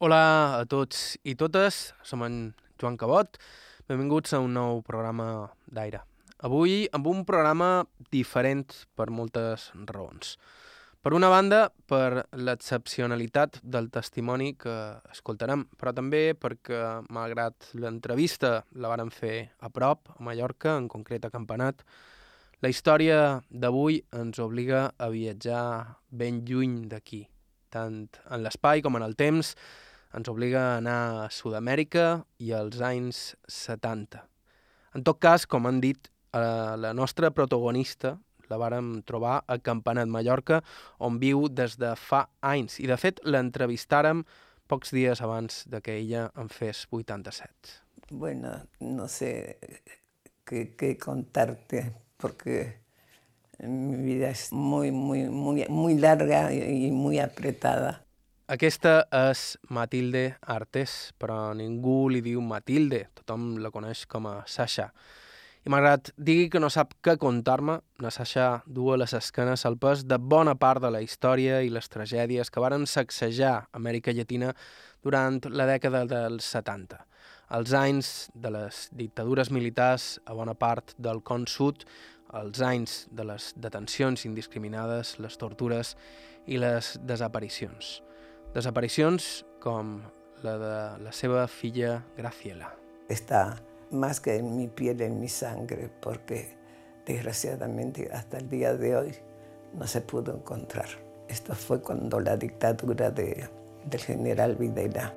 [0.00, 2.36] Hola a tots i totes, som en
[2.80, 3.34] Joan Cabot.
[3.84, 5.98] Benvinguts a un nou programa d'aire.
[6.40, 10.38] Avui amb un programa diferent per moltes raons.
[11.04, 14.76] Per una banda, per l'excepcionalitat del testimoni que
[15.12, 16.80] escoltarem, però també perquè,
[17.12, 21.84] malgrat l'entrevista la varen fer a prop, a Mallorca, en concret a Campanat,
[22.64, 23.20] la història
[23.52, 27.26] d'avui ens obliga a viatjar ben lluny d'aquí,
[27.68, 29.52] tant en l'espai com en el temps,
[30.16, 34.24] ens obliga a anar a Sud-amèrica i als anys 70.
[34.94, 38.16] En tot cas, com han dit, eh, la nostra protagonista
[38.50, 40.60] la vàrem trobar a Campanet, Mallorca,
[40.98, 42.80] on viu des de fa anys.
[42.82, 44.24] I, de fet, l'entrevistàrem
[44.70, 47.78] pocs dies abans de que ella en fes 87.
[48.10, 49.58] Bueno, no sé
[50.44, 52.80] qué, qué contarte, porque
[53.58, 58.04] mi vida es muy, muy, muy, muy larga y muy apretada.
[58.50, 59.40] Aquesta és
[59.70, 64.88] Matilde Artés, però ningú li diu Matilde, tothom la coneix com a Sasha.
[65.62, 69.78] I malgrat digui que no sap què contar-me, la Sasha du a les esquenes el
[69.78, 74.50] pes de bona part de la història i les tragèdies que varen sacsejar Amèrica Llatina
[75.06, 76.98] durant la dècada dels 70.
[77.54, 81.86] Els anys de les dictadures militars a bona part del con sud,
[82.34, 85.94] els anys de les detencions indiscriminades, les tortures
[86.50, 88.00] i les desaparicions.
[88.50, 90.00] Desaparicions com
[90.42, 92.72] la de la seva filla Graciela.
[93.08, 93.62] Está
[93.92, 96.56] más que en mi piel, en mi sangre, porque
[97.06, 99.14] desgraciadamente hasta el día de hoy
[99.72, 100.88] no se pudo encontrar.
[101.28, 103.48] Esto fue cuando la dictadura de,
[103.84, 105.14] del general Videla.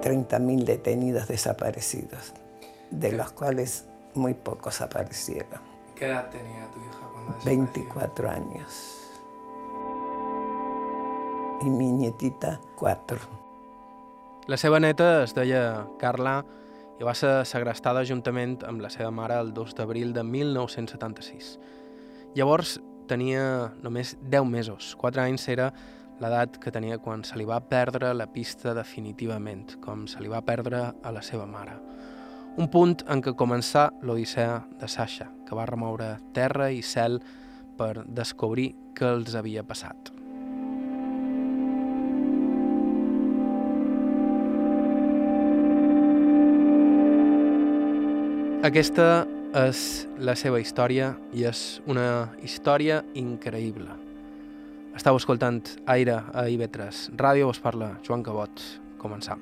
[0.00, 2.34] 30.000 detenidos desaparecidos,
[2.92, 5.60] de los cuales muy pocos aparecieron.
[5.96, 7.72] ¿Qué edad tenía tu hija cuando desapareció?
[7.74, 9.05] 24 años.
[11.62, 13.18] Y mi nietita, 4.
[14.46, 16.42] La seva neta es deia Carla
[17.00, 21.54] i va ser segrestada juntament amb la seva mare el 2 d'abril de 1976.
[22.36, 22.76] Llavors
[23.08, 25.70] tenia només 10 mesos, 4 anys era
[26.20, 30.44] l'edat que tenia quan se li va perdre la pista definitivament, com se li va
[30.44, 31.78] perdre a la seva mare.
[32.56, 37.18] Un punt en què començà l'odissea de Sasha, que va remoure terra i cel
[37.76, 40.15] per descobrir què els havia passat.
[48.66, 49.22] Aquesta
[49.54, 49.80] és
[50.18, 53.92] la seva història i és una història increïble.
[54.98, 57.12] Estau escoltant Aire a IB3.
[57.20, 58.64] Ràdio us parla Joan Cabot.
[58.98, 59.38] Començam.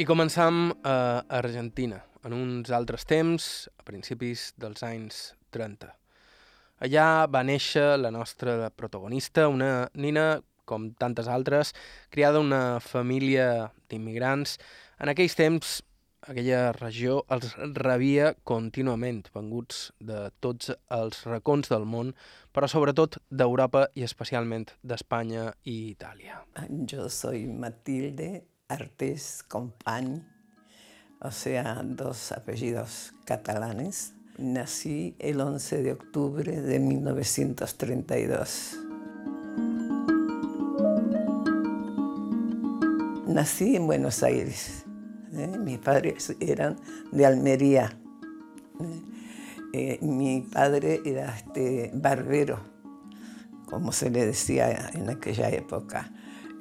[0.00, 0.96] I començam a
[1.28, 5.90] Argentina, en uns altres temps, a principis dels anys 30.
[6.82, 11.72] Allà va néixer la nostra protagonista, una nina, com tantes altres,
[12.10, 14.56] criada una família d'immigrants.
[15.02, 15.80] En aquells temps,
[16.22, 22.14] aquella regió els rebia contínuament, venguts de tots els racons del món,
[22.54, 26.42] però sobretot d'Europa i especialment d'Espanya i Itàlia.
[26.90, 30.16] Jo soy Matilde Artés Company,
[31.22, 34.14] o sea, dos apellidos catalanes.
[34.38, 38.78] Nací el 11 de octubre de 1932.
[43.26, 44.84] Nací en Buenos Aires.
[45.32, 45.58] ¿eh?
[45.58, 46.78] Mis padres eran
[47.12, 47.96] de Almería.
[48.80, 49.02] ¿eh?
[49.74, 52.58] Eh, mi padre era este, barbero,
[53.66, 56.10] como se le decía en aquella época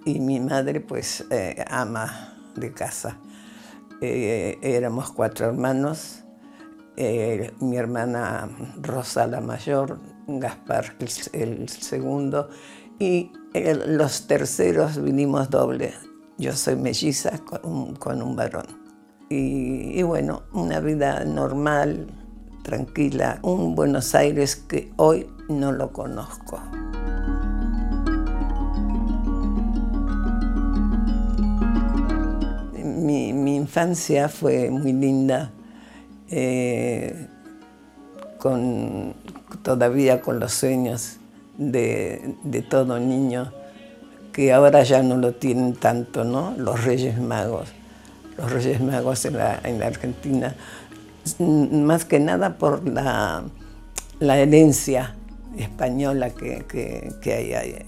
[0.06, 1.26] y mi madre pues
[1.68, 3.18] ama de casa.
[4.04, 6.24] Eh, éramos cuatro hermanos,
[6.98, 8.50] eh, mi hermana
[8.82, 11.10] Rosa la mayor, Gaspar el,
[11.60, 12.50] el segundo
[12.98, 15.94] y el, los terceros vinimos doble.
[16.40, 18.66] Yo soy melliza con con un varón.
[19.30, 22.08] Y, y bueno, una vida normal,
[22.64, 26.60] tranquila, un Buenos Aires que hoy no lo conozco.
[33.02, 35.50] Mi, mi, infancia fue muy linda,
[36.30, 37.28] eh,
[38.38, 39.16] con,
[39.64, 41.18] todavía con los sueños
[41.58, 43.52] de, de, todo niño,
[44.32, 46.54] que ahora ya no lo tienen tanto, ¿no?
[46.58, 47.70] Los Reyes Magos.
[48.38, 50.56] Los Reyes Magos en la, en la Argentina,
[51.40, 53.44] más que nada por la,
[54.20, 55.16] la herencia
[55.58, 57.86] española que, que, que hay, hay,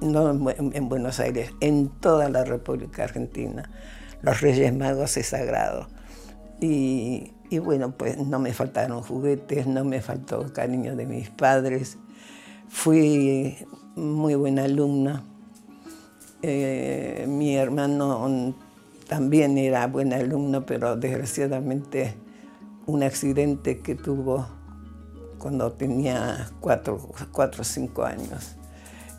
[0.00, 3.70] no en, Buenos Aires, en toda la República Argentina.
[4.22, 5.88] Los Reyes Magos es sagrado.
[6.60, 11.98] Y, bueno, pues no me faltaron juguetes, no me faltó cariño de mis padres.
[12.68, 13.56] Fui
[13.96, 15.24] muy buena alumna.
[16.42, 18.54] Eh, mi hermano
[19.08, 22.14] también era buen alumno, pero desgraciadamente
[22.86, 24.46] un accidente que tuvo
[25.38, 28.56] cuando tenía cuatro, o cinco años.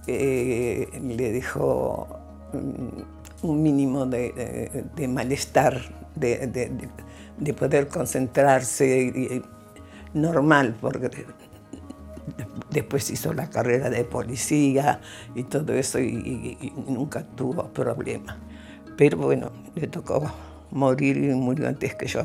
[0.08, 2.08] Eh, le dejó
[2.54, 5.82] mm, un mínimo de, malestar,
[6.16, 9.42] de, poder concentrarse
[10.14, 11.10] normal, porque
[12.70, 15.00] después hizo la carrera de policía
[15.36, 18.38] y todo eso y nunca tuvo problema.
[18.98, 20.32] Pero bueno, le tocó
[20.72, 22.24] morir y murió antes que yo.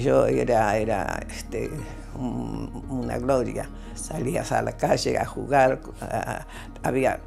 [0.00, 1.70] Aquello era, era este,
[2.16, 3.68] una gloria.
[3.94, 5.80] Salías a la calle a jugar,
[6.82, 7.20] había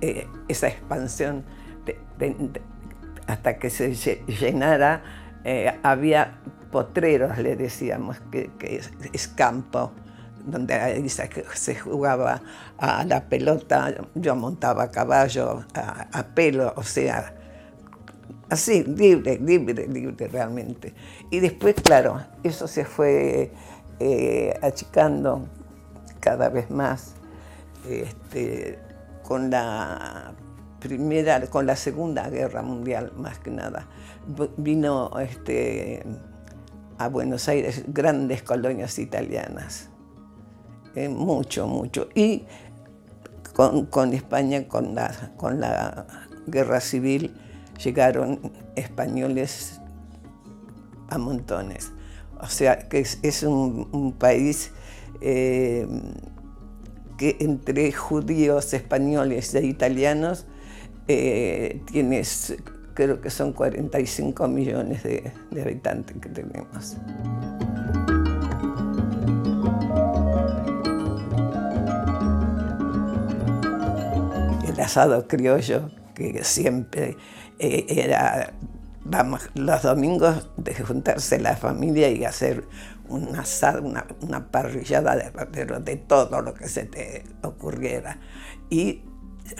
[0.00, 1.44] eh, esa expansión
[3.26, 3.92] hasta que se
[4.26, 5.02] llenara,
[5.44, 6.38] eh, había
[6.72, 8.80] potreros, le decíamos, que, que
[9.12, 9.92] es campo
[10.46, 11.06] donde
[11.54, 12.40] se jugaba
[12.78, 17.34] a la pelota, yo montaba a caballo, a, pelo, o sea,
[18.48, 20.94] así, libre, libre, libre realmente.
[21.30, 23.52] Y después, claro, eso se fue
[23.98, 25.46] eh, achicando
[26.20, 27.14] cada vez más
[27.88, 28.78] este,
[29.22, 30.32] con la
[30.80, 33.86] primera, con la segunda guerra mundial más que nada.
[34.56, 36.04] Vino este,
[36.98, 39.90] a Buenos Aires grandes colonias italianas
[40.94, 42.08] eh, mucho, mucho.
[42.14, 42.44] Y
[43.54, 46.06] con, España, con la, con la
[46.46, 47.34] guerra civil,
[47.82, 49.80] llegaron españoles
[51.08, 51.92] a montones.
[52.40, 54.72] O sea, que es, un, país
[55.20, 55.86] eh,
[57.18, 60.46] que entre judíos, españoles e italianos
[61.08, 62.56] eh, tienes,
[62.94, 66.96] creo que son 45 millones de habitantes que tenemos.
[74.80, 77.16] asado criollo que siempre
[77.60, 78.54] eh, era,
[79.04, 82.64] vamos, los domingos de juntarse la familia y hacer
[83.08, 88.18] un asado, una, parrillada de, pero de todo lo que se te ocurriera.
[88.70, 89.02] Y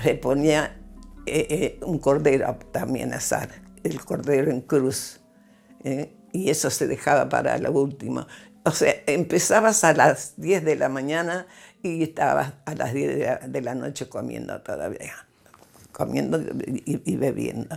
[0.02, 0.80] se ponía
[1.26, 3.50] eh, eh, un cordero también a asar,
[3.84, 5.20] el cordero en cruz.
[6.32, 8.26] y eso se dejaba para lo último.
[8.64, 11.46] O sea, empezabas a las 10 de la mañana
[11.82, 15.12] y estaba a las 10 de la, noche comiendo todavía,
[15.92, 16.40] comiendo
[16.84, 17.76] y, bebiendo.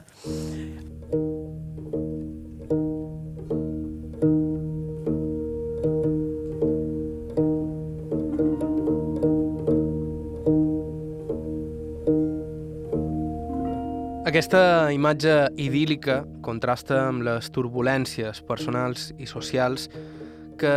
[14.24, 19.90] Aquesta imatge idíl·lica contrasta amb les turbulències personals i socials
[20.58, 20.74] que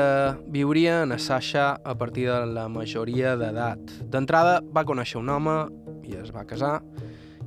[0.53, 3.81] viuria a Sasha a partir de la majoria d'edat.
[4.13, 5.57] D'entrada va conèixer un home
[6.05, 6.83] i es va casar,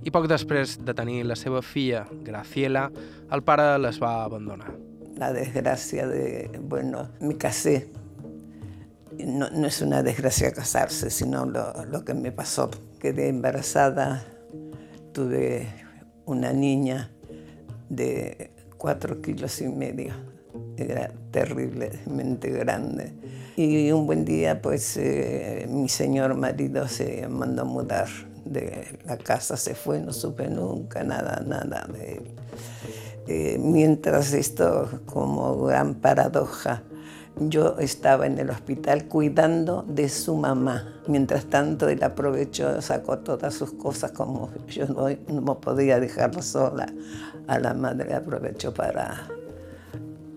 [0.04, 2.90] i poc després de tenir la seva filla, Graciela,
[3.32, 4.74] el pare les va abandonar.
[5.20, 7.90] La desgracia de, bueno, me casé.
[9.20, 12.70] No, no es una desgracia casarse, sino lo, lo que me pasó.
[13.00, 14.24] Quedé embarazada,
[15.12, 15.68] tuve
[16.26, 17.12] una niña
[17.90, 20.14] de cuatro kilos y medio
[20.78, 23.14] era terriblemente grande.
[23.56, 28.08] Y un buen día, pues, eh, mi señor marido se mandó a mudar
[28.52, 32.24] de la casa, se fue, no supe nunca nada, nada de él.
[33.28, 36.84] Eh, mientras esto, como gran paradoja,
[37.40, 41.02] yo estaba en el hospital cuidando de su mamá.
[41.08, 45.08] Mientras tanto, él aprovechó, sacó todas sus cosas, como yo no,
[45.42, 46.88] no podía dejarla sola.
[47.48, 49.28] A la madre aprovechó para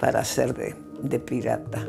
[0.02, 1.87] para ser de, pirata.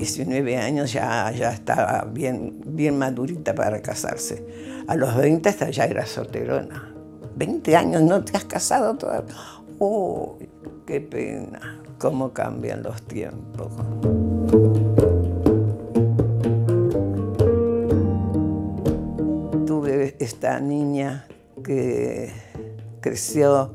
[0.00, 4.42] ...19 años ya, ya estaba bien, bien madurita para casarse.
[4.86, 6.94] A los 20 hasta ya era solterona.
[7.36, 9.34] 20 años, ¿no te has casado todavía?
[9.78, 10.38] ¡Oh,
[10.86, 11.82] qué pena!
[11.98, 13.70] ¿Cómo cambian los tiempos?
[19.66, 21.26] Tuve esta niña
[21.62, 22.32] que
[23.02, 23.74] creció,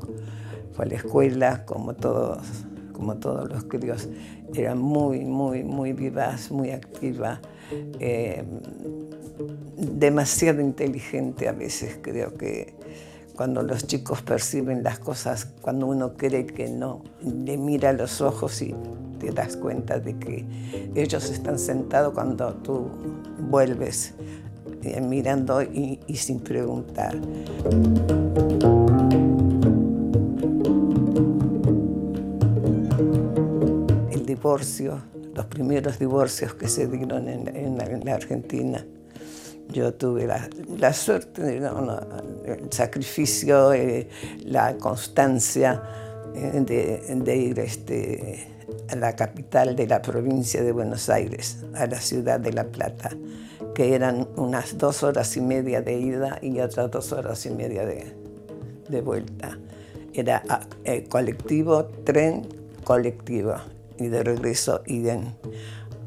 [0.72, 2.38] fue a la escuela, como todos,
[2.92, 4.08] como todos los críos.
[4.56, 7.40] Era muy, muy, muy vivaz, muy activa,
[8.00, 8.42] eh,
[9.76, 12.74] demasiado inteligente a veces, creo que
[13.36, 18.22] cuando los chicos perciben las cosas, cuando uno cree que no, le mira a los
[18.22, 18.74] ojos y
[19.20, 20.46] te das cuenta de que
[20.94, 22.88] ellos están sentados cuando tú
[23.38, 24.14] vuelves
[24.82, 27.14] eh, mirando y, y sin preguntar.
[35.34, 38.84] Los primeros divorcios que se dieron en, en la Argentina,
[39.72, 40.48] yo tuve la,
[40.78, 44.08] la suerte, el sacrificio, eh,
[44.44, 45.82] la constancia
[46.34, 48.48] eh, de, de, ir este,
[48.88, 53.10] a la capital de la provincia de Buenos Aires, a la ciudad de La Plata,
[53.74, 57.84] que eran unas dos horas y media de ida y otras dos horas y media
[57.84, 58.14] de,
[58.88, 59.58] de vuelta.
[60.14, 62.46] Era ah, eh, colectivo, tren,
[62.84, 63.56] colectivo
[63.98, 65.34] y de regreso iden.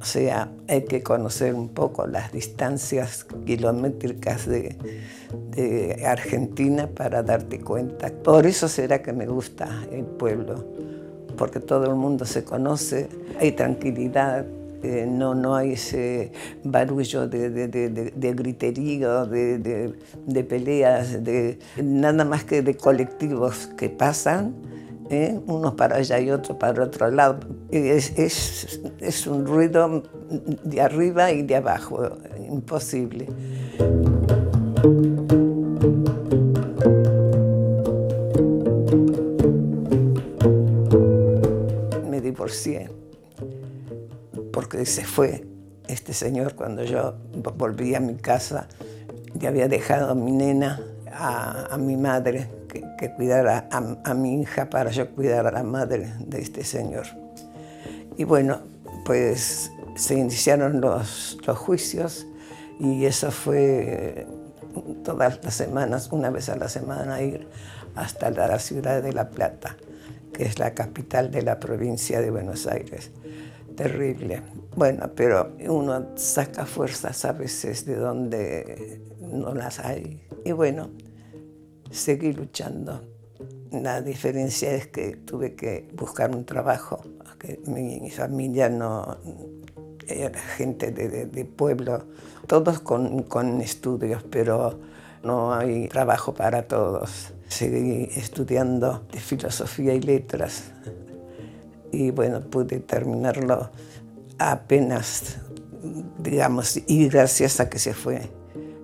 [0.01, 4.77] O sea, hay que conocer un poco las distancias kilométricas de,
[5.51, 8.09] de, Argentina para darte cuenta.
[8.09, 10.63] Por eso será que me gusta el pueblo,
[11.37, 14.45] porque todo el mundo se conoce, hay tranquilidad,
[14.81, 16.31] eh, no, no hay ese
[16.63, 24.55] barullo de, de, de, griterío, de, peleas, de, nada más que de colectivos que pasan
[25.09, 25.39] ¿eh?
[25.47, 27.39] uno para allá y otro para otro lado.
[27.71, 30.03] Es, es, un ruido
[30.63, 32.09] de arriba y de abajo,
[32.47, 33.27] imposible.
[42.09, 42.89] Me divorcié
[44.53, 45.45] porque se fue
[45.87, 47.15] este señor cuando yo
[47.57, 48.67] volví a mi casa.
[49.35, 54.91] Ya había dejado a mi nena, a mi madre, que, cuidara a, mi hija para
[54.91, 57.05] yo cuidar a la madre de este señor.
[58.17, 58.61] Y bueno,
[59.03, 62.25] pues se iniciaron los, los juicios
[62.79, 64.25] y eso fue
[65.03, 67.47] todas las semanas, una vez a la semana, ir
[67.95, 69.75] hasta la ciudad de La Plata,
[70.33, 73.11] que es la capital de la provincia de Buenos Aires.
[73.75, 74.41] Terrible.
[74.75, 80.21] Bueno, pero uno saca fuerzas a veces de donde no las hay.
[80.45, 80.89] Y bueno,
[81.91, 83.01] seguí luchando.
[83.71, 87.01] La diferencia es que tuve que buscar un trabajo,
[87.67, 89.17] mi familia no
[90.07, 92.05] era gente de pueblo,
[92.47, 94.79] todos con, con, estudios, pero
[95.23, 97.33] no hay trabajo para todos.
[97.47, 100.71] Seguí estudiando de filosofía y letras
[101.91, 103.69] y bueno, pude terminarlo
[104.37, 105.37] apenas,
[106.17, 108.29] digamos, y gracias a que se fue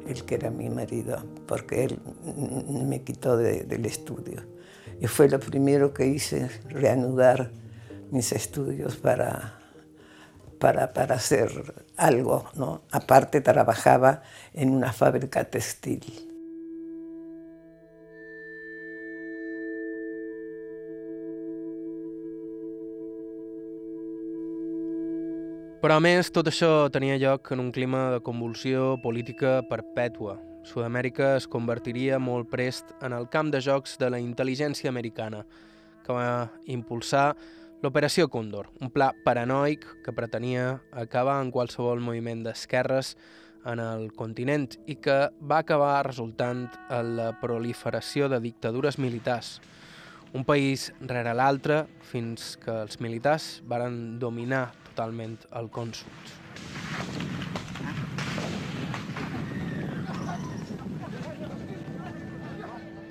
[0.08, 2.00] el que era mi marido, porque él
[2.88, 4.44] me quitó de, del estudio.
[5.00, 7.52] Y fue lo primero que hice, reanudar
[8.12, 9.60] mis estudios para,
[10.60, 12.50] para, para hacer algo.
[12.56, 12.84] ¿no?
[12.92, 14.22] Aparte trabajaba
[14.54, 16.25] en una fábrica textil.
[25.86, 30.32] Però a més, tot això tenia lloc en un clima de convulsió política perpètua.
[30.66, 35.44] Sud-amèrica es convertiria molt prest en el camp de jocs de la intel·ligència americana,
[36.02, 37.36] que va impulsar
[37.84, 43.14] l'Operació Còndor, un pla paranoic que pretenia acabar en qualsevol moviment d'esquerres
[43.70, 49.60] en el continent i que va acabar resultant en la proliferació de dictadures militars,
[50.34, 56.34] un país rere l'altre fins que els militars varen dominar totalment el consult.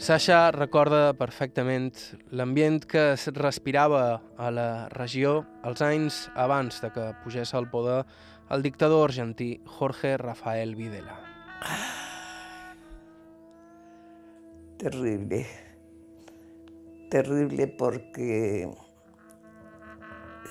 [0.05, 1.95] Sasha recorda perfectament
[2.37, 8.03] l'ambient que es respirava a la regió els anys abans de que pugés al poder
[8.53, 11.21] el dictador argentí Jorge Rafael Videla.
[14.77, 15.47] Terrible.
[17.15, 18.69] terrible porque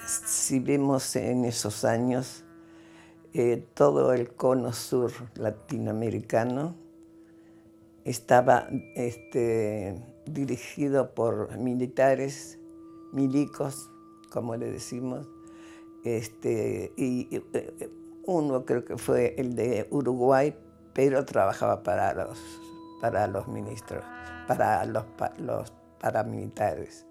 [0.05, 2.43] si vemos en esos años
[3.33, 6.75] eh, todo el cono sur latinoamericano
[8.05, 9.95] estaba este,
[10.25, 12.59] dirigido por militares,
[13.11, 13.89] milicos,
[14.29, 15.27] como le decimos,
[16.03, 17.89] este, y, eh,
[18.25, 20.55] uno creo que fue el de Uruguay,
[20.93, 22.39] pero trabajaba para los,
[23.01, 24.03] para los ministros,
[24.47, 25.05] para los,
[25.39, 27.05] los paramilitares.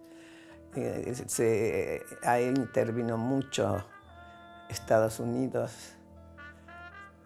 [0.75, 3.85] Eh, se, ahí intervino mucho
[4.71, 5.71] Estados Unidos,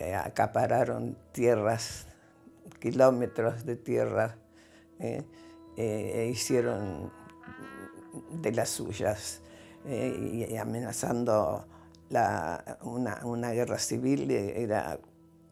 [0.00, 2.08] eh, acapararon tierras,
[2.80, 4.34] kilómetros de tierra,
[4.98, 5.22] eh,
[5.76, 7.12] e hicieron
[8.32, 9.42] de las suyas,
[9.84, 11.68] y amenazando
[12.08, 14.98] la, una, una, guerra civil era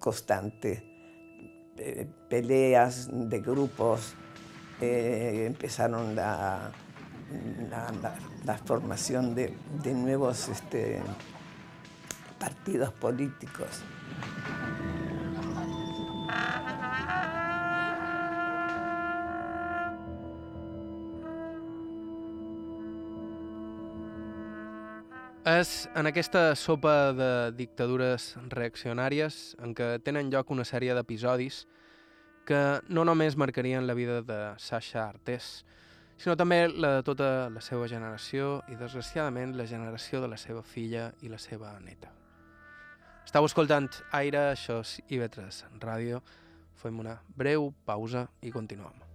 [0.01, 0.83] constante,
[2.29, 4.15] peleas de grupos
[4.81, 6.73] empezaron la,
[7.71, 8.15] la, la-
[8.45, 11.03] la formación de, de nuevos este,
[12.39, 13.83] partidos políticos.
[25.45, 31.67] És en aquesta sopa de dictadures reaccionàries en què tenen lloc una sèrie d'episodis
[32.49, 35.65] que no només marcarien la vida de Sasha Artés,
[36.19, 40.63] sinó també la de tota la seva generació i, desgraciadament, la generació de la seva
[40.63, 42.13] filla i la seva neta.
[43.25, 46.21] Estau escoltant Aire, això és IB3 Ràdio.
[46.83, 49.14] Fem una breu pausa i continuem.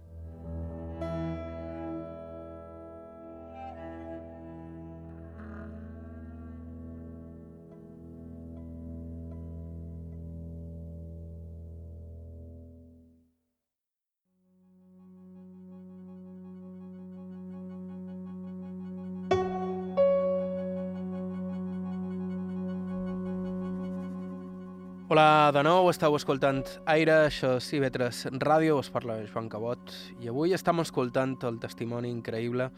[25.50, 26.60] De nou, estàu escoltant
[26.92, 29.90] Aire, això és IB3 Ràdio, us parla Joan Cabot,
[30.22, 32.68] i avui estem escoltant el testimoni increïble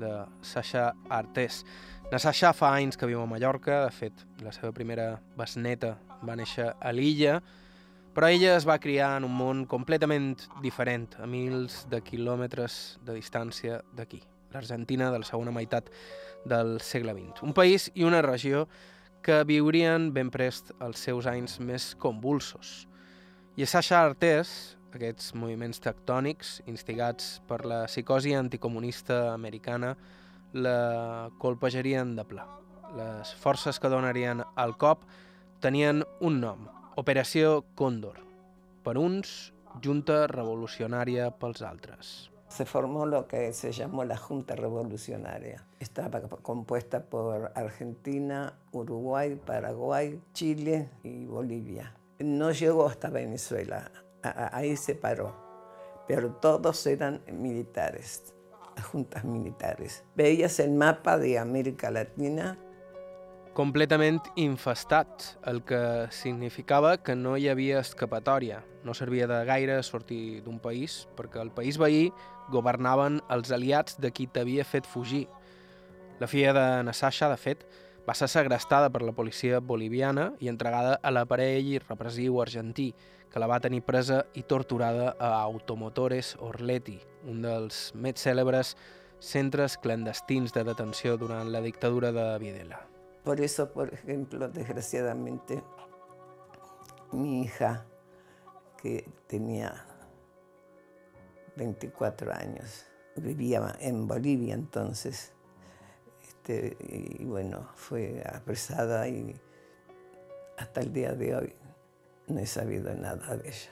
[0.00, 0.10] de
[0.44, 1.62] Sasha Artés.
[2.12, 5.94] La Sasha fa anys que viu a Mallorca, de fet, la seva primera besneta
[6.26, 7.38] va néixer a l'illa,
[8.12, 13.16] però ella es va criar en un món completament diferent, a mils de quilòmetres de
[13.16, 14.20] distància d'aquí,
[14.52, 15.88] l'Argentina de la segona meitat
[16.44, 17.46] del segle XX.
[17.48, 18.90] Un país i una regió que
[19.46, 22.86] viurien ben prest els seus anys més convulsos.
[23.56, 29.96] I Sasha Artés, aquests moviments tectònics, instigats per la psicosi anticomunista americana,
[30.52, 32.46] la colpejarien de pla.
[32.96, 35.04] Les forces que donarien el cop
[35.60, 38.18] tenien un nom, Operació Còndor.
[38.82, 39.52] Per uns,
[39.84, 42.30] Junta Revolucionària pels altres.
[42.50, 45.64] Se formó lo que se llamó la Junta Revolucionaria.
[45.78, 51.94] Estaba compuesta por Argentina, Uruguay, Paraguay, Chile y Bolivia.
[52.18, 55.32] No llegó hasta Venezuela, ahí se paró,
[56.08, 58.34] pero todos eran militares,
[58.90, 60.02] juntas militares.
[60.16, 62.58] Veías el mapa de América Latina
[63.54, 68.62] completament infestat, el que significava que no hi havia escapatòria.
[68.84, 72.08] No servia de gaire sortir d'un país, perquè el país veí
[72.50, 75.26] governaven els aliats de qui t'havia fet fugir.
[76.20, 77.66] La filla de Nassasha, de fet,
[78.06, 82.92] va ser segrestada per la policia boliviana i entregada a l'aparell repressiu argentí,
[83.30, 86.98] que la va tenir presa i torturada a Automotores Orleti,
[87.30, 88.74] un dels més cèlebres
[89.20, 92.80] centres clandestins de detenció durant la dictadura de Videla.
[93.24, 95.62] Por eso, por ejemplo, desgraciadamente,
[97.12, 97.84] mi hija,
[98.80, 99.84] que tenía
[101.56, 105.32] 24 años, vivía en Bolivia entonces,
[106.22, 109.38] este, y bueno, fue apresada y
[110.56, 111.54] hasta el día de hoy
[112.28, 113.70] no he sabido nada de ella,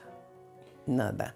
[0.86, 1.34] nada.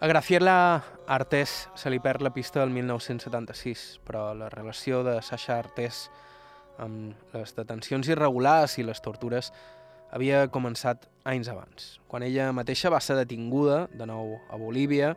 [0.00, 6.10] A Graciela Artés se li la pista el 1976, però la relació de Sasha Artés
[6.78, 9.52] amb les detencions irregulars i les tortures
[10.14, 15.12] havia començat anys abans, quan ella mateixa va ser detinguda, de nou a Bolívia,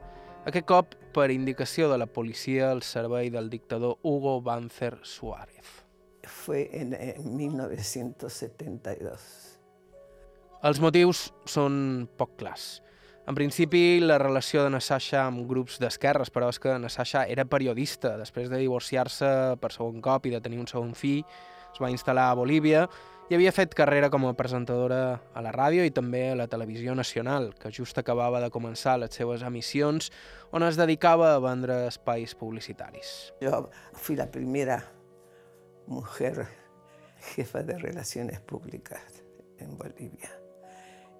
[0.49, 5.85] aquest cop per indicació de la policia al servei del dictador Hugo Banzer Suárez.
[6.23, 9.59] Fue en, en 1972.
[10.61, 12.81] Els motius són poc clars.
[13.27, 18.15] En principi, la relació de Nassasha amb grups d'esquerres, però és que Nassasha era periodista.
[18.17, 19.29] Després de divorciar-se
[19.61, 21.21] per segon cop i de tenir un segon fill,
[21.71, 22.87] es va instal·lar a Bolívia
[23.31, 26.97] i havia fet carrera com a presentadora a la ràdio i també a la televisió
[26.97, 30.11] nacional, que just acabava de començar les seves emissions,
[30.51, 33.31] on es dedicava a vendre espais publicitaris.
[33.39, 34.81] Yo fui la primera
[35.87, 36.49] mujer
[37.35, 39.23] jefa de relaciones públicas
[39.59, 40.40] en Bolivia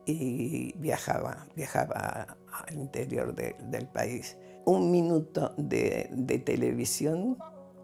[0.06, 2.38] y viajaba, viajaba
[2.68, 4.38] al interior de- del país.
[4.66, 6.10] Un minuto de,
[6.46, 7.38] televisión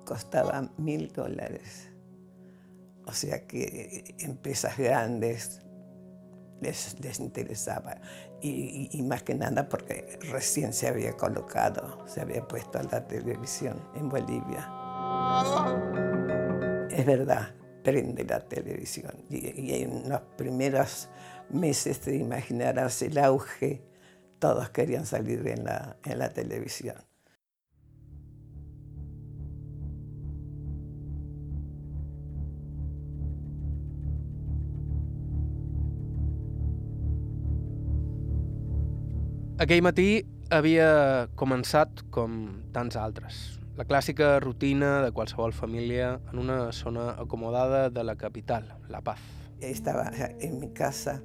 [0.05, 1.91] costaba mil dólares.
[3.05, 5.61] O sea que empresas grandes
[6.61, 7.97] les, les interesaba.
[8.41, 14.09] Y más que nada porque recién se había colocado, se había puesto la televisión en
[14.09, 14.69] Bolivia.
[16.91, 17.49] Es verdad,
[17.83, 19.13] prende la televisión.
[19.29, 21.09] Y, y en los primeros
[21.49, 23.81] meses te imaginarás el auge,
[24.39, 26.95] todos querían salir en la, en la televisión.
[39.57, 40.21] Aquell matí
[40.53, 43.57] havia començat com tants altres.
[43.77, 49.17] La clàssica rutina de qualsevol família en una zona acomodada de la capital, La Paz.
[49.59, 51.23] Estaba en mi casa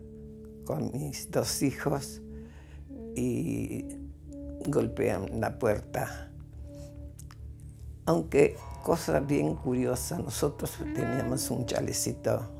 [0.72, 2.22] con mis dos hijos
[3.14, 3.85] y
[4.66, 6.30] golpean la puerta.
[8.06, 12.50] Aunque cosa bien curiosa, nosotros teníamos un chalecito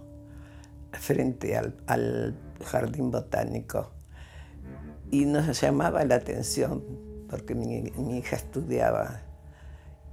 [0.92, 3.92] frente al, al jardín botánico
[5.11, 6.85] y nos llamaba la atención
[7.31, 9.22] porque mi, hija estudiaba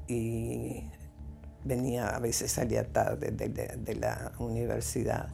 [0.08, 0.86] y
[1.66, 5.28] venía, a veces salía tarde de, de, de, la universidad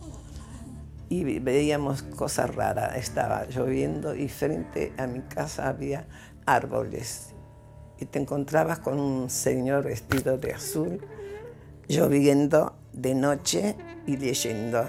[1.10, 2.96] y veíamos cosas raras.
[2.98, 6.08] Estaba lloviendo y frente a mi casa había
[6.46, 7.36] árboles
[8.00, 11.02] y te encontrabas con un señor vestido de azul
[11.88, 14.84] lloviendo de noche y leyendo.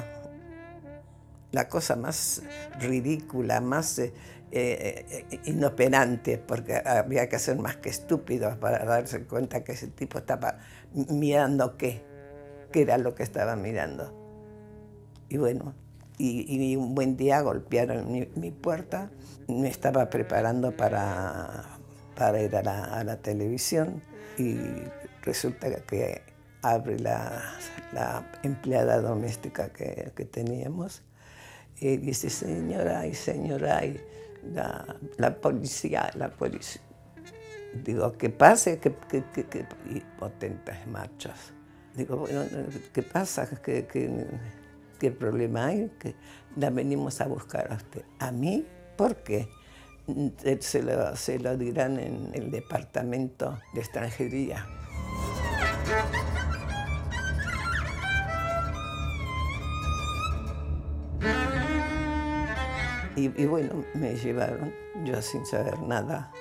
[1.52, 2.42] La cosa más
[2.80, 4.12] ridícula, más eh,
[4.50, 10.18] eh, inoperante, porque había que ser más que estúpidos para darse cuenta que ese tipo
[10.18, 10.58] estaba
[10.92, 12.02] mirando qué,
[12.72, 14.12] qué era lo que estaba mirando.
[15.28, 15.74] Y bueno,
[16.18, 19.10] y, y un buen día golpearon mi, mi, puerta,
[19.48, 21.78] me estaba preparando para,
[22.16, 24.02] para ir a la, a la televisión
[24.38, 24.56] y
[25.22, 26.22] resulta que
[26.62, 27.42] abre la,
[27.92, 31.02] la empleada doméstica que, que teníamos
[31.78, 34.00] y dice, señora y señora, y
[34.54, 36.80] la, la policía, la policía.
[37.84, 38.76] Digo, ¿qué pasa?
[38.76, 39.66] ¿Qué, qué, qué, qué?
[39.90, 41.52] Y potentes marchas.
[41.94, 42.44] Digo, bueno,
[42.92, 43.48] ¿qué pasa?
[43.62, 43.86] ¿Qué,
[44.98, 45.90] qué, problema hay?
[45.98, 46.14] Que
[46.56, 48.04] la venimos a buscar a usted.
[48.18, 48.66] ¿A mí?
[48.96, 49.48] ¿Por qué?
[50.60, 54.66] Se lo, se lo dirán en el departamento de extranjería.
[63.16, 66.32] Y, y, bueno, me llevaron, yo sin saber nada,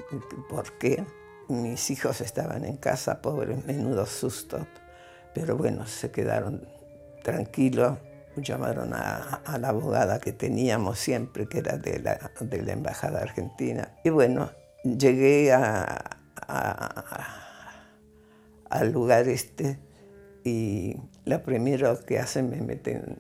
[0.49, 1.05] por qué.
[1.47, 4.65] Mis hijos estaban en casa, pobre, menudo susto.
[5.33, 6.67] Pero bueno, se quedaron
[7.23, 7.97] tranquilos.
[8.37, 13.21] Llamaron a, a, la abogada que teníamos siempre, que era de la, de la Embajada
[13.21, 13.93] Argentina.
[14.03, 14.51] Y bueno,
[14.83, 16.17] llegué a,
[18.69, 19.79] al lugar este
[20.43, 20.95] y
[21.25, 23.17] lo primero que hacen me meten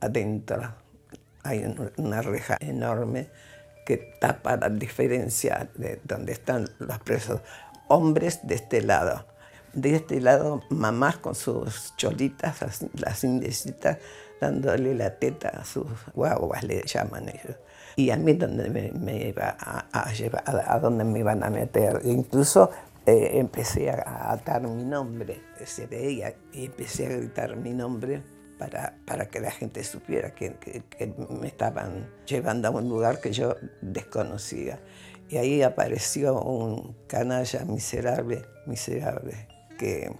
[0.00, 0.74] adentro
[1.46, 1.64] hay
[1.96, 3.28] una reja enorme
[3.86, 7.40] que tapa la diferencia de donde están los presos.
[7.88, 9.26] Hombres de este lado.
[9.72, 13.98] De este lado, mamás con sus cholitas, las, las indecitas,
[14.40, 17.56] dándole la teta a sus guaguas, le llaman ellos.
[17.96, 21.50] Y a mí donde me, me iba a, a llevar, a, dónde me iban a
[21.50, 22.00] meter.
[22.04, 22.70] Incluso
[23.06, 28.22] eh, empecé a atar mi nombre, se veía, y empecé a gritar mi nombre
[28.58, 33.20] para, para que la gente supiera que, que, que, me estaban llevando a un lugar
[33.20, 34.80] que yo desconocía.
[35.28, 40.12] Y ahí apareció un canalla miserable, miserable, que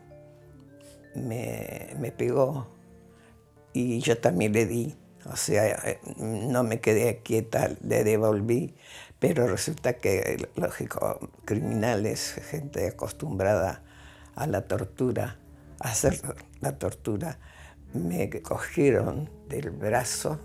[1.14, 2.75] me, me pegó
[3.76, 4.96] y yo también le di.
[5.26, 8.74] O sea, no me quedé quieta, le devolví,
[9.18, 13.82] pero resulta que, lógico, criminales, gente acostumbrada
[14.34, 15.38] a la tortura,
[15.80, 16.20] a hacer
[16.60, 17.38] la tortura,
[17.92, 20.38] me cogieron del brazo,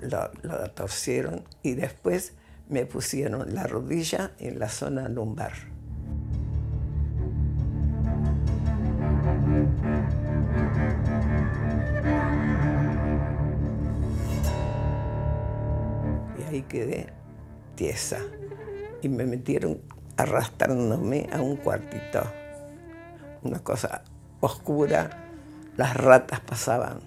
[0.00, 2.34] lo, lo, torcieron y después
[2.68, 5.73] me pusieron la rodilla en la zona lumbar.
[16.54, 17.08] Y quedé
[17.74, 18.20] tiesa
[19.02, 19.80] y me metieron
[20.16, 22.22] arrastrándome a un cuartito,
[23.42, 24.04] una cosa
[24.38, 25.10] oscura,
[25.76, 27.00] las ratas pasaban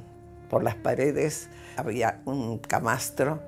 [0.49, 3.41] por las paredes, había un camastro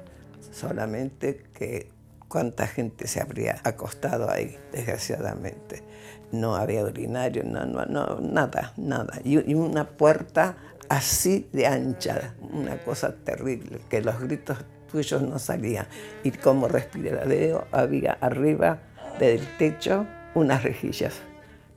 [0.54, 1.92] solamente que
[2.30, 5.84] cuánta gente se habría acostado ahí, desgraciadamente.
[6.32, 9.20] No había urinario, no, no, nada, nada.
[9.26, 10.56] Y una puerta
[10.88, 14.60] así de ancha, una cosa terrible, que los gritos
[14.92, 15.88] tuyos no salían.
[16.24, 18.80] Y como respiradero había arriba
[19.20, 21.14] del techo unas rejillas.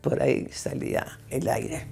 [0.01, 1.87] Por ahí salía el aire.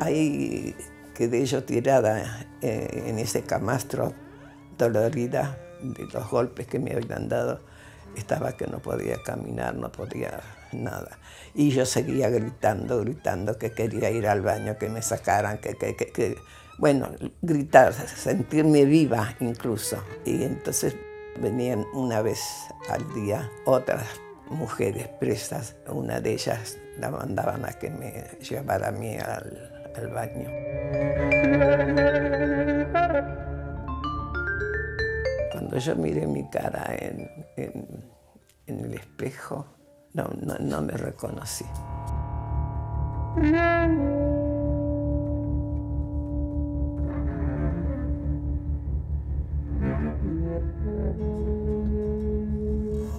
[0.00, 0.74] Ahí
[1.14, 4.12] quedé yo tirada eh, en ese camastro,
[4.76, 7.60] dolorida de los golpes que me habían dado.
[8.16, 10.40] Estaba que no podía caminar, no podía
[10.72, 11.18] nada.
[11.54, 15.96] Y yo seguía gritando, gritando que quería ir al baño, que me sacaran, que, que,
[15.96, 16.36] que, que
[16.78, 17.08] bueno,
[17.40, 20.02] gritar, sentirme viva incluso.
[20.24, 20.96] Y entonces
[21.40, 22.40] venían una vez
[22.88, 24.04] al día otras
[24.48, 25.76] mujeres presas.
[25.88, 29.70] Una de ellas la mandaban a que me llevara a mí al,
[30.12, 30.50] baño.
[35.52, 38.12] Cuando yo miré mi cara en, en,
[38.66, 39.66] el espejo,
[40.12, 41.64] no, no, no me reconocí.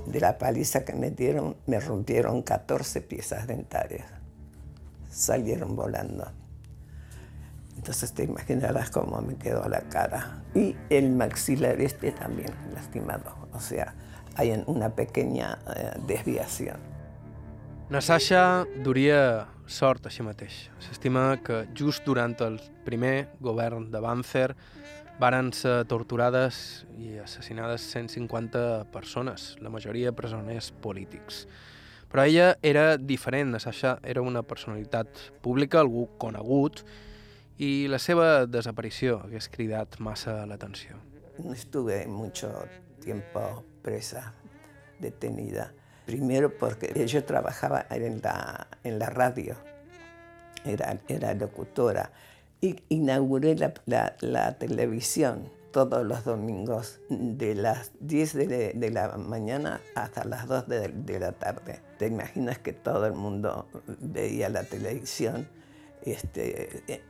[0.08, 4.08] De la paliza que me dieron, me rompieron 14 piezas dentarias.
[5.10, 6.26] Salieron volando.
[7.76, 10.44] Entonces te imaginarás cómo me quedó la cara.
[10.54, 13.36] Y el maxilar este también lastimado.
[13.54, 13.94] O sea,
[14.36, 16.80] hay una pequeña eh, desviación.
[17.90, 20.56] Nassasha duria sort així mateix.
[20.82, 24.56] S'estima que just durant el primer govern de Banzer
[25.22, 31.46] varen ser torturades i assassinades 150 persones, la majoria presoners polítics.
[32.10, 35.08] Però ella era diferent, Nassasha era una personalitat
[35.46, 36.82] pública, algú conegut,
[37.62, 40.98] i la seva desaparició hagués cridat massa l'atenció.
[41.38, 42.50] No estuve mucho
[43.04, 43.64] tiempo
[45.00, 45.74] detenida.
[46.06, 49.56] Primero porque yo trabajaba en la, en la radio,
[50.64, 52.12] era, era locutora,
[52.62, 59.18] y inauguré la, la, la televisión todos los domingos de las 10 de, de, la
[59.18, 61.82] mañana hasta las 2 de, de, la tarde.
[61.98, 63.68] Te imaginas que todo el mundo
[64.00, 65.50] veía la televisión,
[66.04, 67.04] este,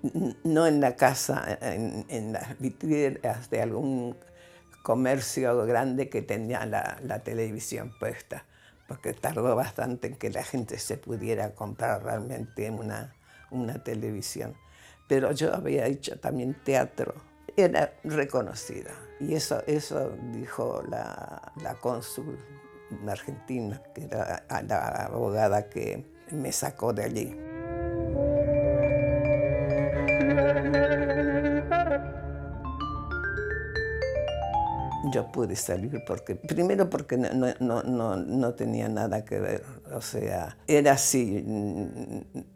[0.44, 4.16] no en la casa, en, en las vitrinas de algún
[4.86, 8.46] comercio grande que tenía la, la televisión puesta,
[8.88, 13.16] porque tardó bastante en que la gente se pudiera comprar realmente una,
[13.50, 14.56] una televisión.
[15.08, 17.16] Pero yo había hecho también teatro,
[17.58, 18.92] era reconocida.
[19.20, 22.38] Y eso, eso dijo la, la cónsul
[23.08, 27.55] argentina, que era la abogada que me sacó de allí.
[35.12, 40.02] Yo pude salir porque, primero porque no, no, no, no, tenía nada que ver, o
[40.02, 41.44] sea, era así,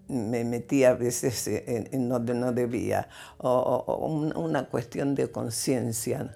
[0.08, 3.08] me metía a veces en, donde no debía,
[3.38, 4.08] o, o
[4.40, 6.32] una cuestión de conciencia,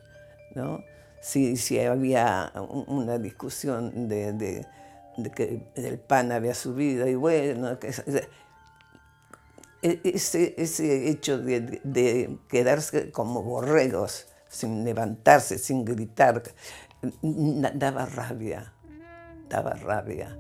[0.55, 0.83] ¿no?
[1.21, 2.51] Si, si había
[2.87, 4.65] una discusión de,
[5.35, 7.93] que el pan había subido y bueno, que,
[9.81, 16.43] ese, ese hecho de, de quedarse como borregos, sin levantarse, sin gritar,
[17.73, 18.71] daba rabia,
[19.49, 20.37] daba rabia.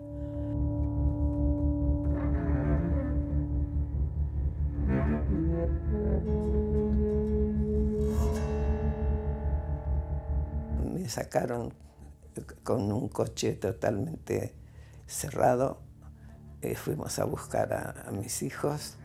[10.93, 11.73] Me sacaron
[12.63, 14.53] con un coche totalmente
[15.07, 15.81] cerrado,
[16.61, 18.97] eh, fuimos a buscar a, a mis hijos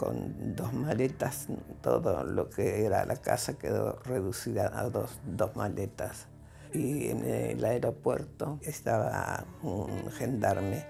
[0.00, 1.48] con dos maletas,
[1.82, 6.26] todo lo que era la casa quedó reducida a dos, dos maletas.
[6.72, 10.86] Y en el aeropuerto estaba un gendarme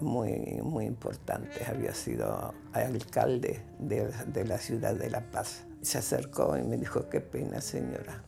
[0.00, 5.64] muy, muy importante, había sido alcalde de, de la ciudad de La Paz.
[5.80, 8.22] Se acercó y me dijo, qué pena señora.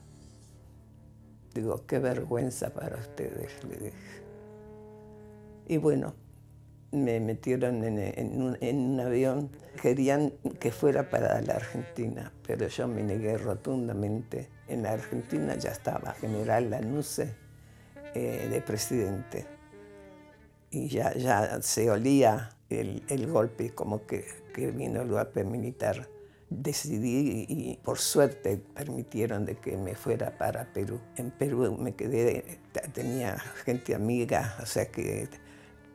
[1.53, 4.23] Digo, qué vergüenza para ustedes, le dije.
[5.69, 6.15] Y bueno,
[6.92, 9.51] me metieron en, en, un, en, un, avión.
[9.81, 14.49] Querían que fuera para la Argentina, pero yo me negué rotundamente.
[14.68, 17.35] En la Argentina ya estaba General Lanusse
[18.14, 19.46] eh, de presidente.
[20.70, 26.09] Y ya, ya se olía el, el golpe, como que, que, vino el golpe militar.
[26.49, 31.01] Decidí y, por suerte permitieron de que me fuera para Perú.
[31.16, 32.61] En Perú me quedé,
[32.92, 35.29] tenía gente amiga, o sea que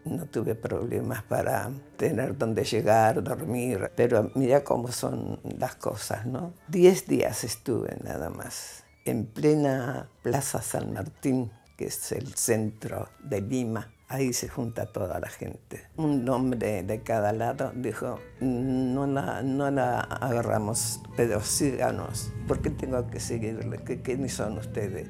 [0.06, 6.54] no tuve problemas para tener donde llegar, dormir, pero mira cómo son las cosas, ¿no?
[6.68, 13.42] Diez días estuve nada más, en plena Plaza San Martín, que es el centro de
[13.42, 13.92] Lima.
[14.08, 15.88] Ahí se junta toda la gente.
[15.96, 22.34] Un hombre de cada lado dijo, no la, no la agarramos, pero síganos.
[22.46, 23.78] ¿Por qué tengo que seguirle?
[23.86, 25.08] ¿Qué, ¿Quiénes son ustedes?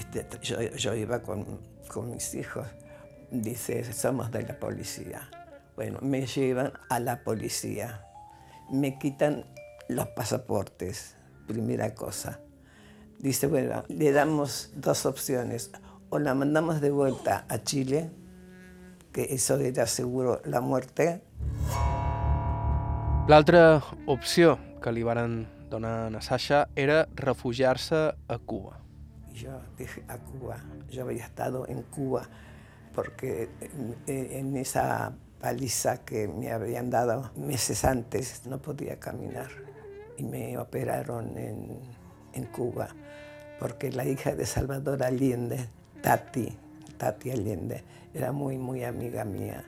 [0.00, 2.66] Este, yo, yo iba con, con mis hijos
[3.30, 5.28] dice, somos de la policía.
[5.76, 8.04] Bueno, me llevan a la policía,
[8.70, 9.44] me quitan
[9.88, 12.40] los pasaportes, primera cosa.
[13.18, 15.70] Dice, bueno, le damos dos opciones,
[16.10, 18.10] o la mandamos de vuelta a Chile,
[19.12, 21.22] que eso era seguro la muerte.
[23.28, 28.78] L'altra opció que li varen donar a Nassasha era refugiar-se a Cuba.
[29.34, 30.56] Yo dije a Cuba,
[30.88, 32.26] yo había estado en Cuba
[32.98, 33.48] porque
[34.08, 39.50] en, esa paliza que me habían dado meses antes no podía caminar
[40.16, 41.78] y me operaron en,
[42.32, 42.88] en Cuba
[43.60, 45.68] porque la hija de Salvador Allende,
[46.02, 46.58] Tati,
[46.96, 49.64] Tati Allende, era muy, muy amiga mía.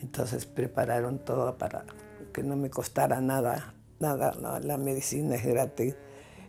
[0.00, 1.84] Entonces prepararon todo para
[2.32, 5.96] que no me costara nada, nada, la medicina es gratis.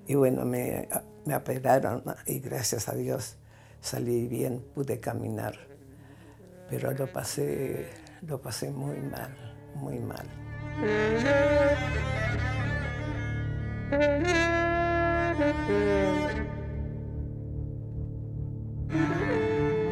[0.06, 0.88] Y bueno, me,
[1.26, 3.38] me operaron y gracias a Dios
[3.82, 5.73] salí bien, pude caminar.
[6.74, 7.86] Pero lo pasé,
[8.26, 9.30] lo pasé muy mal,
[9.76, 10.26] muy mal.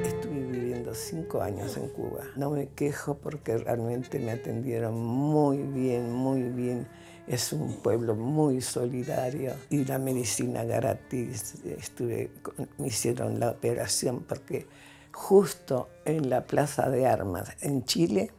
[0.03, 2.23] Estuve viviendo cinco años en Cuba.
[2.35, 6.87] No me quejo porque realmente me atendieron muy bien, muy bien.
[7.27, 11.63] Es un pueblo muy solidario y la medicina gratis.
[11.63, 12.31] Estuve,
[12.79, 14.65] me hicieron la operación porque
[15.13, 18.31] justo en la Plaza de Armas en Chile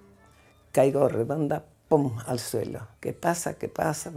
[0.72, 2.88] caigo redonda, ¡pum!, al suelo.
[3.00, 3.54] ¿Qué pasa?
[3.54, 4.12] ¿Qué pasa?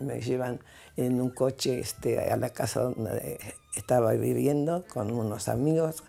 [0.00, 0.60] me llevan
[0.96, 3.38] en un coche este, a la casa donde
[3.74, 6.02] estaba viviendo con unos amigos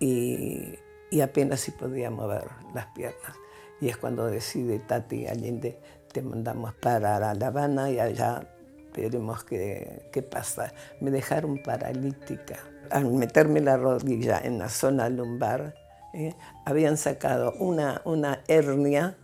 [0.00, 0.74] y,
[1.10, 3.32] y apenas si podía mover las piernas.
[3.80, 5.78] Y es cuando decide Tati Allende
[6.12, 8.48] te mandamos para La Habana y allá
[8.94, 10.72] veremos qué, qué pasa.
[11.00, 12.58] Me dejaron paralítica.
[12.90, 15.74] Al meterme la rodilla en la zona lumbar,
[16.14, 16.34] ¿eh?
[16.64, 19.16] habían sacado una, una hernia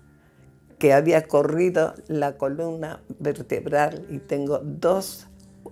[0.78, 5.28] que había corrido la columna vertebral y tengo dos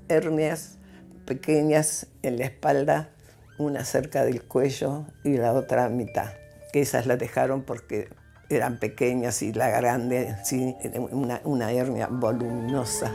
[0.08, 0.78] hernias
[1.26, 3.10] pequeñas en la espalda,
[3.58, 6.32] una cerca del cuello y la otra a mitad,
[6.72, 8.08] que esas las dejaron porque
[8.48, 10.76] eran pequeñas y la grande, sí,
[11.10, 13.12] una, una hernia voluminosa.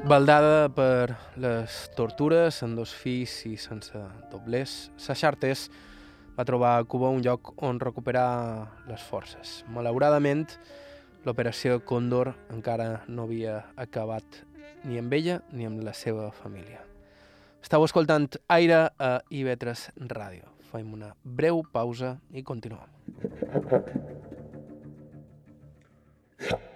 [0.00, 4.00] Baldada per les tortures en dos fills i sense
[4.32, 5.66] doblers, Sachartes
[6.38, 9.60] va trobar a Cuba un lloc on recuperar les forces.
[9.68, 10.46] Malauradament,
[11.28, 14.40] l'operació Còndor encara no havia acabat
[14.88, 16.80] ni amb ella ni amb la seva família.
[17.60, 20.48] Estau escoltant Aire a IB3 Ràdio.
[20.72, 22.88] Fem una breu pausa i continuem.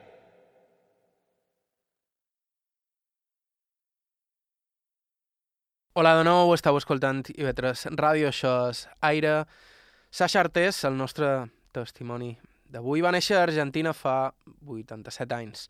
[5.97, 9.45] Hola de nou, estàu escoltant IB3 Ràdio, això és Aire.
[10.11, 11.29] Sasha Artés, el nostre
[11.71, 12.33] testimoni
[12.67, 14.33] d'avui, va néixer a Argentina fa
[14.67, 15.69] 87 anys.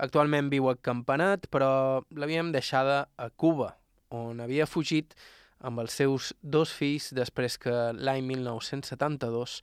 [0.00, 3.74] Actualment viu a Campanat, però l'havíem deixada a Cuba,
[4.08, 5.12] on havia fugit
[5.60, 9.60] amb els seus dos fills després que l'any 1972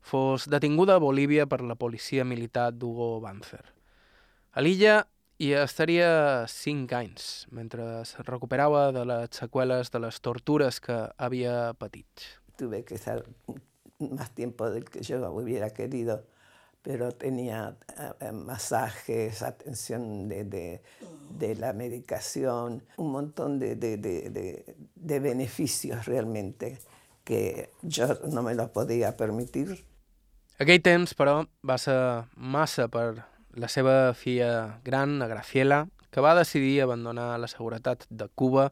[0.00, 3.66] fos detinguda a Bolívia per la policia militar d'Hugo Banzer.
[4.56, 5.02] A l'illa
[5.38, 11.72] hi estaria cinc anys, mentre es recuperava de les seqüeles de les tortures que havia
[11.78, 12.28] patit.
[12.58, 13.24] Tuve que estar
[13.98, 16.24] más tiempo del que yo hubiera querido
[16.84, 17.78] pero tenía
[18.20, 20.82] eh, masajes, atención de, de,
[21.30, 26.78] de, la medicación, un montón de, de, beneficios realmente
[27.24, 29.82] que jo no me lo podia permitir.
[30.60, 31.96] Aquell temps, però, va ser
[32.36, 38.28] massa per la seva filla gran, la Graciela, que va decidir abandonar la seguretat de
[38.28, 38.70] Cuba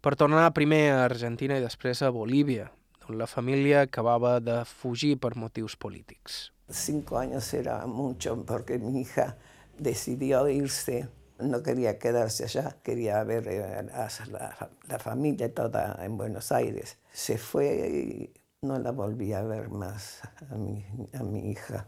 [0.00, 2.70] per tornar primer a Argentina i després a Bolívia,
[3.08, 6.52] on la família acabava de fugir per motius polítics.
[6.68, 9.36] Cinco años era mucho porque mi hija
[9.78, 13.48] decidió irse, no quería quedarse allá, quería ver
[13.92, 16.98] a la, la familia toda en Buenos Aires.
[17.12, 21.86] Se fue y no la volví a ver más a mi, a mi hija.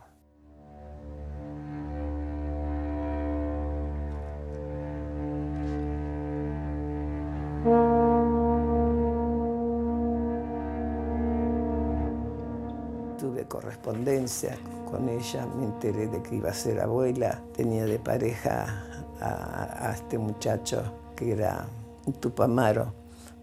[14.91, 18.85] Con ella, me enteré de que iba a ser abuela, tenía de pareja
[19.21, 20.83] a, este muchacho
[21.17, 21.67] que era
[22.05, 22.93] un tupamaro,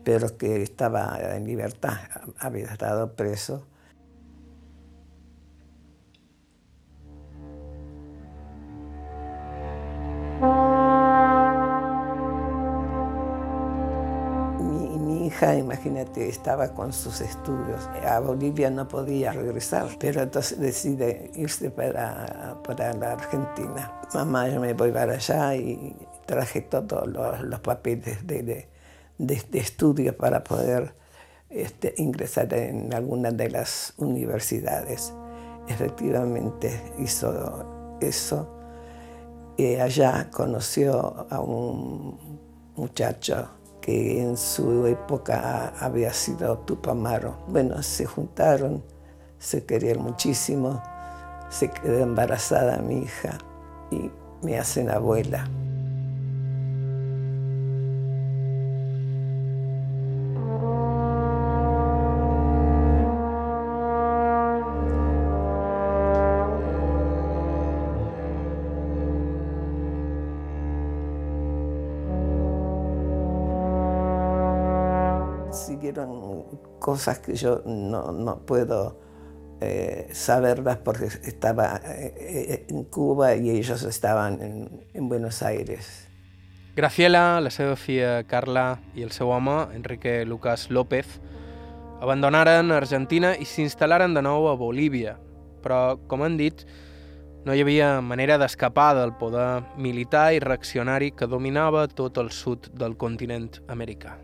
[0.03, 1.97] pero que estaba en libertad,
[2.39, 3.65] había estado preso
[15.41, 17.87] imagínate, estaba con sus estudios.
[18.05, 24.01] A Bolivia no podía regresar, pero entonces decide irse para, para la Argentina.
[24.13, 28.67] Mamá, yo me voy para allá y traje todos los, papeles de, de,
[29.17, 30.93] de, estudio para poder
[31.49, 35.13] este, ingresar en alguna de las universidades.
[35.67, 38.53] Efectivamente hizo eso.
[39.57, 42.39] Y allá conoció a un
[42.75, 43.56] muchacho
[43.87, 47.37] que en su época había sido Tupamaro.
[47.47, 48.83] Bueno, se juntaron,
[49.39, 50.83] se querían muchísimo,
[51.49, 53.37] se quedó embarazada mi hija
[53.89, 54.11] y
[54.41, 55.47] me hacen abuela.
[76.87, 78.97] Cosas que yo no, no puedo
[79.59, 86.07] eh, saberlas porque estaba eh, en Cuba y ellos estaban en, en Buenos Aires.
[86.77, 91.19] Graciela, la seva filla Carla i el seu home, Enrique Lucas López,
[91.99, 95.17] abandonaren Argentina i s'instal·laren de nou a Bolívia.
[95.59, 96.63] Però, com han dit,
[97.43, 102.71] no hi havia manera d'escapar del poder militar i reaccionari que dominava tot el sud
[102.79, 104.15] del continent americà.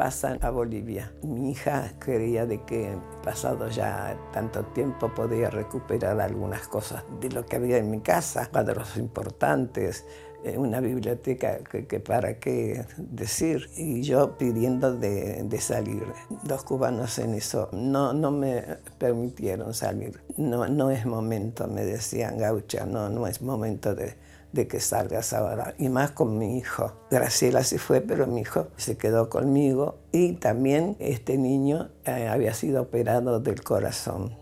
[0.00, 1.12] Pasan a Bolivia.
[1.22, 7.44] Mi hija creía de que pasado ya tanto tiempo podía recuperar algunas cosas de lo
[7.44, 10.06] que había en mi casa, cuadros importantes,
[10.42, 16.06] eh, una biblioteca que, que para qué decir, y yo pidiendo de, de, salir.
[16.48, 18.64] Los cubanos en eso no, no me
[18.96, 20.18] permitieron salir.
[20.38, 24.14] No, no es momento, me decían gaucha, no, no es momento de,
[24.52, 26.92] de que salgas ahora, y más con mi hijo.
[27.10, 32.54] Graciela se fue, pero mi hijo se quedó conmigo y también este niño eh, había
[32.54, 34.34] sido operado del corazón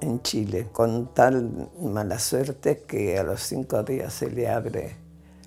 [0.00, 4.96] en Chile, con tal mala suerte que a los cinco días se le abre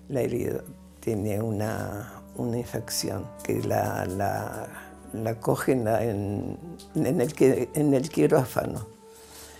[0.10, 0.62] la herida.
[1.00, 4.68] Tiene una, una infección que la, la,
[5.12, 6.58] la cogen en,
[6.94, 8.93] en, el, en el quirófano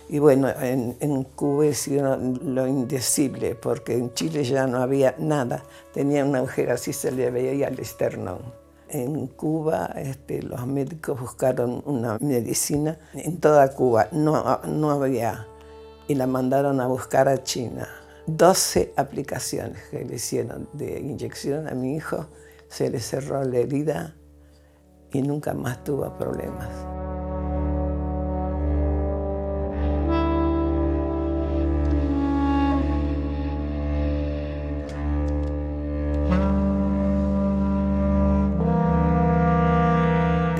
[0.08, 5.64] y bueno, en, en Cuba hicieron lo indecible, porque en Chile ya no había nada.
[5.92, 8.40] Tenía una agujero así, se le veía al esternón.
[8.88, 15.48] En Cuba este, los médicos buscaron una medicina en toda Cuba, no, no había,
[16.06, 17.88] y la mandaron a buscar a China.
[18.26, 22.26] 12 aplicaciones que le hicieron de inyección a mi hijo,
[22.68, 24.14] se le cerró la herida
[25.12, 26.68] y nunca más tuvo problemas.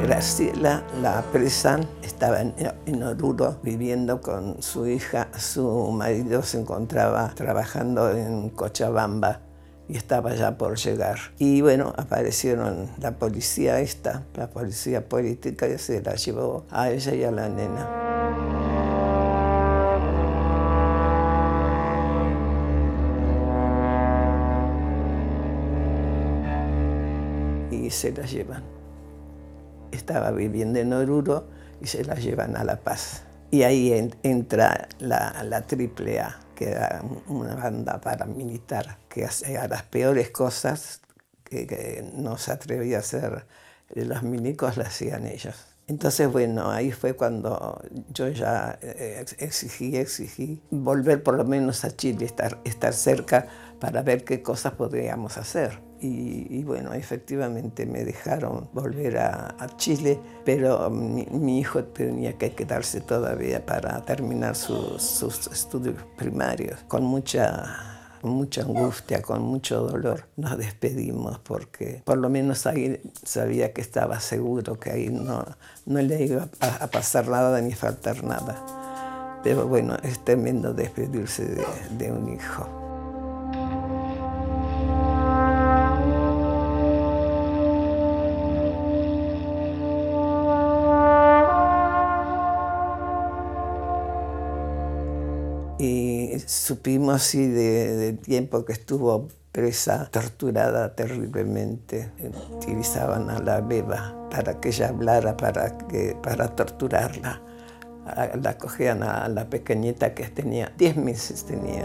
[0.04, 5.28] Graciela, la apresan, estaba en, en, Oruro viviendo con su hija.
[5.38, 9.40] Su marido se encontraba trabajando en Cochabamba
[9.88, 11.16] y estaba ya por llegar.
[11.38, 17.14] Y bueno, aparecieron la policía esta, la policía política, y se la llevó a ella
[17.14, 17.88] y a la nena.
[27.70, 28.83] Y se la llevan
[29.94, 31.48] estaba viviendo en Oruro
[31.80, 33.22] y se la llevan a La Paz.
[33.50, 39.82] Y ahí en, entra la, la AAA, que era una banda paramilitar que hacía las
[39.82, 41.00] peores cosas
[41.44, 43.46] que, que no se atrevía a hacer
[43.94, 45.74] los milicos, las hacían ellos.
[45.86, 51.94] Entonces, bueno, ahí fue cuando yo ya eh, exigí, exigí volver por lo menos a
[51.94, 53.46] Chile, estar, estar cerca
[53.80, 55.78] para ver qué cosas podríamos hacer.
[56.06, 63.00] Y, bueno, efectivamente me dejaron volver a, Chile, pero mi, mi, hijo tenía que quedarse
[63.00, 67.90] todavía para terminar sus, estudios primarios, con mucha
[68.22, 74.18] mucha angustia, con mucho dolor, nos despedimos porque por lo menos ahí sabía que estaba
[74.20, 75.44] seguro que ahí no,
[75.84, 79.40] no le iba a, pasar nada ni faltar nada.
[79.42, 81.66] Pero bueno, es tremendo despedirse de,
[81.98, 82.83] de un hijo.
[96.64, 102.10] Supimos así de, de, tiempo que estuvo presa, torturada terriblemente.
[102.52, 105.76] Utilizaban a la beba para que ella hablara, para,
[106.22, 107.42] para torturarla.
[108.40, 111.84] La cogían a la pequeñita que tenía, 10 meses tenía.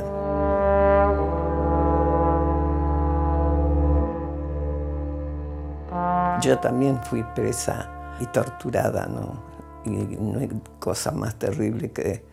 [6.42, 9.44] Yo también fui presa y torturada, ¿no?
[9.86, 10.50] Y no hay
[10.80, 12.24] cosa más terrible que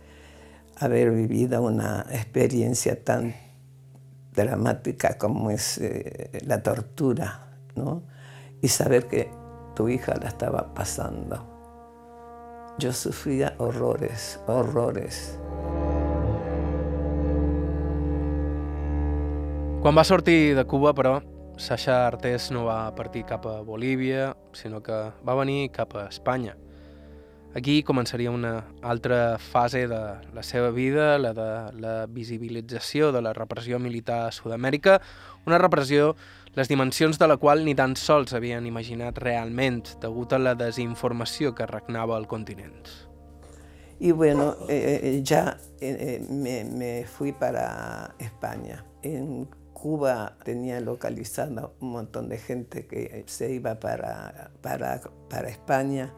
[0.79, 3.35] haber vivido una experiencia tan
[4.33, 8.03] dramática como es eh, la tortura, ¿no?
[8.61, 9.31] Y saber que
[9.75, 11.45] tu hija la estaba pasando.
[12.79, 15.39] Yo sufría horrores, horrores.
[19.81, 21.21] Quan va sortir de Cuba, però,
[21.57, 26.57] Sasha Artés no va partir cap a Bolívia, sinó que va venir cap a Espanya.
[27.57, 30.01] Aquí començaria una altra fase de
[30.37, 31.47] la seva vida, la de
[31.81, 34.99] la visibilització de la repressió militar a Sud-amèrica,
[35.49, 36.11] una repressió
[36.53, 41.55] les dimensions de la qual ni tan sols havien imaginat realment, degut a la desinformació
[41.57, 42.93] que regnava al continent.
[43.99, 48.85] Y bueno, eh, eh ya eh, eh, me, me fui para España.
[49.03, 55.01] En Cuba tenía localizado un montón de gente que se iba para, para,
[55.31, 56.13] para España,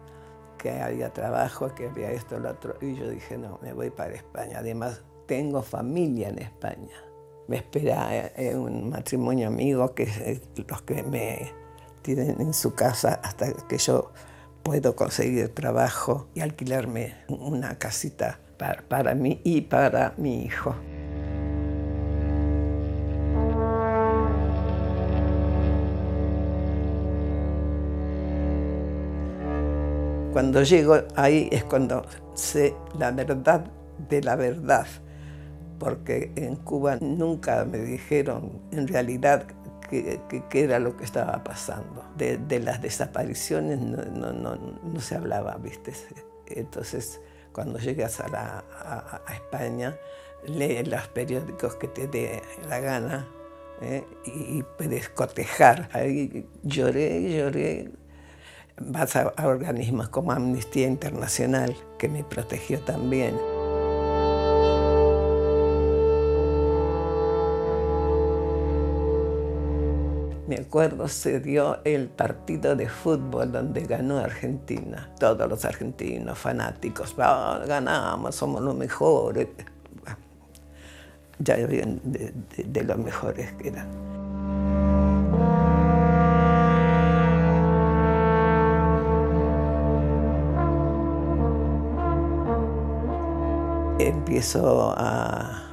[0.59, 2.77] que había trabajo, que había esto, lo otro.
[2.81, 4.59] Y yo dije, no, me voy para España.
[4.59, 6.97] Además, tengo familia en España.
[7.47, 11.53] Me espera eh, un matrimonio amigo, que es los que me
[12.03, 14.13] tienen en su casa hasta que yo
[14.63, 18.41] puedo conseguir trabajo y alquilarme una casita
[18.89, 20.75] para mí y para mi hijo.
[30.39, 33.65] Cuando llego ahí es cuando sé la verdad
[34.09, 34.87] de la verdad,
[35.81, 39.49] porque en Cuba nunca me dijeron en realidad
[39.91, 40.21] qué,
[40.53, 42.05] era lo que estaba pasando.
[42.17, 45.93] De, las desapariciones no, se hablaba, ¿viste?
[46.47, 47.21] Entonces,
[47.51, 48.63] cuando llegas a,
[49.27, 49.97] a, España,
[50.47, 53.27] lee los periódicos que te dé la gana
[53.83, 54.05] ¿eh?
[54.25, 55.89] y, puedes cotejar.
[55.93, 57.91] Ahí lloré, lloré
[58.81, 63.37] vas a, organismos como Amnistía Internacional, que me protegió también.
[70.47, 75.11] Me acuerdo, se dio el partido de fútbol donde ganó Argentina.
[75.19, 79.49] Todos los argentinos fanáticos, ganamos, somos los mejores.
[81.39, 84.18] Ya de, de los mejores que eran.
[94.29, 95.65] Empiezo a,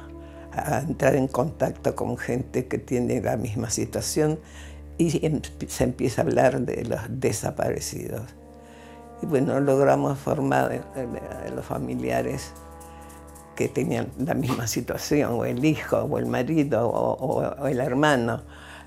[0.88, 4.38] entrar en contacto con gente que tiene la misma situación
[4.96, 8.22] y se empieza a hablar de los desaparecidos.
[9.20, 12.52] Y bueno, logramos formar eh, eh, los familiares
[13.56, 18.42] que tenían la misma situación, o el hijo, o el marido, o, el hermano,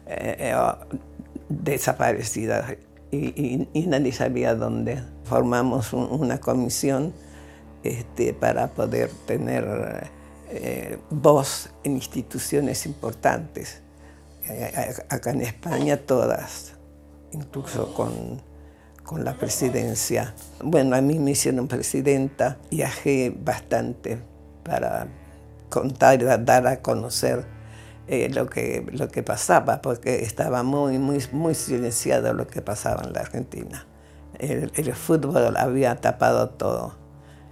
[0.07, 0.51] eh,
[1.47, 2.65] desaparecidos,
[3.11, 5.03] y, nadie sabía dónde.
[5.25, 7.13] Formamos una comisión
[7.83, 10.09] este, para poder tener
[10.49, 13.81] eh, voz en instituciones importantes.
[14.47, 16.73] Eh, acá en España todas,
[17.31, 18.41] incluso con,
[19.03, 20.33] con la presidencia.
[20.63, 24.17] Bueno, a mí me hicieron presidenta, viajé bastante
[24.63, 25.07] para
[25.69, 27.45] contar dar a conocer
[28.07, 33.03] eh, lo, que, lo que pasaba, porque estaba muy, muy, muy silenciado lo que pasaba
[33.03, 33.85] en la Argentina.
[34.39, 36.95] El, el fútbol había tapado todo.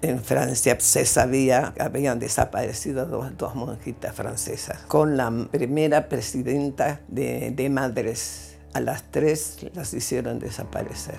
[0.04, 7.70] En Francia se sabía que habían desaparecido dos, monjitas francesas con la primera presidenta de,
[7.72, 8.44] madres.
[8.74, 11.16] A las tres las hicieron desaparecer.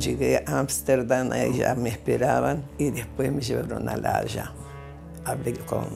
[0.00, 4.52] Llegué a Ámsterdam, ellas me esperaban y después me llevaron a La Haya
[5.24, 5.86] hablé con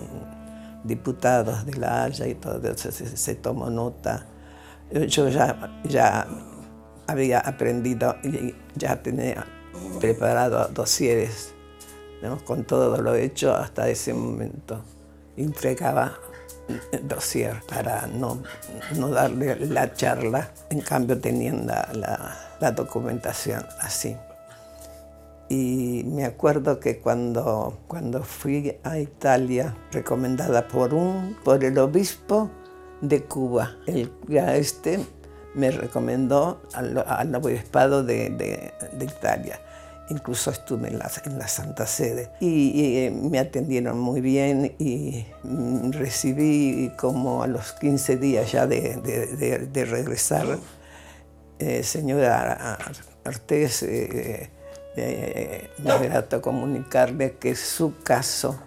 [0.85, 4.27] diputados de La Haya y todo eso, se, tomó nota.
[5.09, 6.27] Yo ya, ya
[7.07, 9.47] había aprendido y ya tenía
[10.01, 11.55] preparado dosieres
[12.45, 14.83] con todo lo hecho hasta ese momento.
[15.37, 16.19] Entregaba
[17.03, 18.43] dossier para no,
[18.97, 24.17] no darle la charla, en cambio teniendo la, la documentación así.
[25.49, 32.51] Y me acuerdo que cuando, cuando fui a Italia, recomendada por, un, por el obispo
[33.01, 35.01] de Cuba, el este
[35.55, 39.61] me recomendó al, al obispado de, de, Italia.
[40.11, 45.27] Incluso estuve en la, en la Santa Sede y, eh, me atendieron muy bien y
[45.91, 48.97] recibí como a los 15 días ya de,
[49.71, 50.59] de regresar,
[51.59, 52.79] eh, señora
[53.25, 54.51] Artés, eh,
[54.99, 58.59] eh, me grato comunicarle que su caso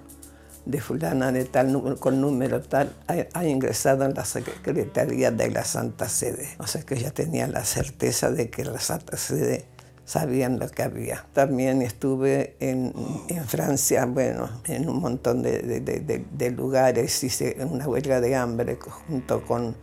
[0.65, 6.07] de fulana de tal con número tal ha, ingresado en la Secretaría de la Santa
[6.07, 6.49] Sede.
[6.59, 9.65] O sea que ya tenía la certeza de que la Santa Sede
[10.05, 11.25] sabían lo que había.
[11.33, 12.93] También estuve en,
[13.27, 18.35] en Francia, bueno, en un montón de, de, de, de lugares, hice una huelga de
[18.35, 18.77] hambre
[19.07, 19.75] junto con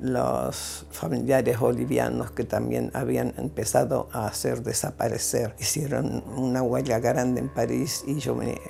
[0.00, 5.54] los familiares bolivianos que también habían empezado a hacer desaparecer.
[5.58, 8.60] Hicieron una huella grande en París y yo me,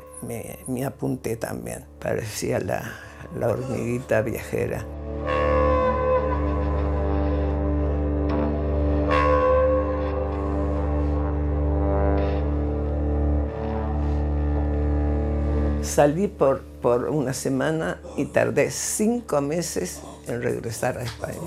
[0.66, 1.85] me, apunté también.
[1.99, 2.83] Parecía la,
[3.39, 4.85] la hormiguita viajera.
[15.83, 21.39] Salí por, por una semana y tardé cinco meses en regresar a España.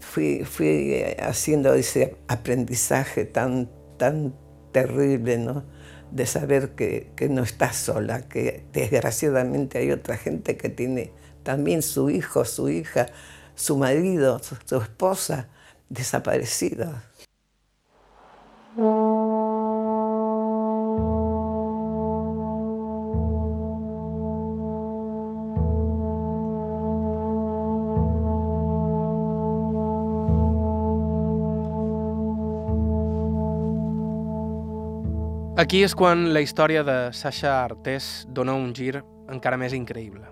[0.00, 4.34] Fui, fui eh, haciendo ese aprendizaje tan, tan
[4.72, 5.64] terrible, ¿no?
[6.10, 11.12] de saber que, que, no estás sola, que desgraciadamente hay otra gente que tiene
[11.42, 13.06] también su hijo, su hija,
[13.54, 15.48] su marido, su, su esposa
[15.88, 16.94] desaparecidos.
[35.56, 38.98] Aquí és quan la història de Sasha Artés dona un gir
[39.32, 40.26] encara més increïble.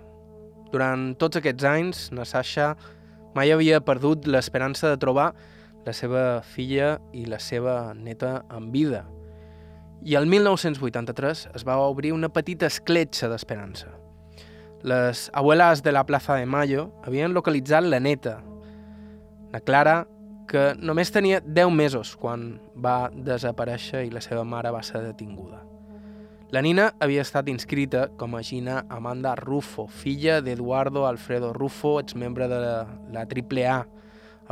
[0.69, 2.75] Durant tots aquests anys, na Sasha
[3.33, 5.31] mai havia perdut l'esperança de trobar
[5.87, 9.01] la seva filla i la seva neta en vida.
[10.05, 13.89] I el 1983 es va obrir una petita escletxa d'esperança.
[14.85, 18.43] Les abuelas de la plaça de Mayo havien localitzat la neta.
[19.49, 20.03] La Clara
[20.47, 25.63] que només tenia 10 mesos quan va desaparèixer i la seva mare va ser detinguda.
[26.53, 32.47] La Nina havia estat inscrita com a Gina Amanda Rufo, filla d'Eduardo Alfredo Rufo, exmembre
[32.47, 33.79] de la, AAA,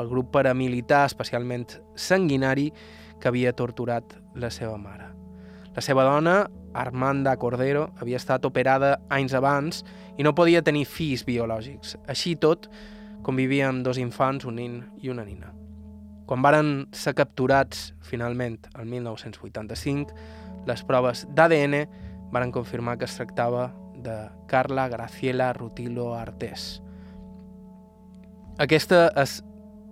[0.02, 2.72] el grup paramilitar especialment sanguinari
[3.22, 5.12] que havia torturat la seva mare.
[5.78, 9.86] La seva dona, Armanda Cordero, havia estat operada anys abans
[10.18, 11.96] i no podia tenir fills biològics.
[12.10, 12.68] Així tot,
[13.24, 15.54] convivia amb dos infants, un nin i una nina.
[16.26, 20.16] Quan varen ser capturats, finalment, el 1985,
[20.68, 21.84] les proves d'ADN
[22.34, 23.72] varen confirmar que es tractava
[24.04, 24.16] de
[24.48, 26.82] Carla Graciela Rutilo Artés.
[28.58, 29.42] Aquesta és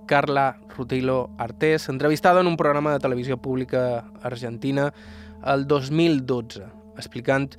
[0.08, 4.92] Carla Rutilo Artés, entrevistada en un programa de televisió pública argentina
[5.46, 6.68] el 2012,
[6.98, 7.50] explicant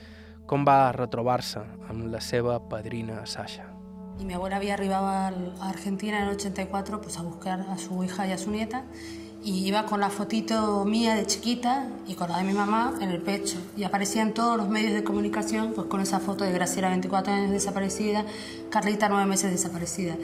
[0.47, 3.72] com va retrobar-se amb la seva padrina Sasha.
[4.19, 8.03] Y mi abuela había arribado a Argentina en el 84 pues, a buscar a su
[8.05, 8.85] hija y a su nieta
[9.45, 13.11] y iba con la fotito mía de chiquita y con la de mi mamá en
[13.11, 13.59] el pecho.
[13.77, 17.51] Y aparecían todos los medios de comunicación pues, con esa foto de Graciela, 24 años
[17.51, 18.25] desaparecida,
[18.71, 20.17] Carlita, 9 meses desaparecida.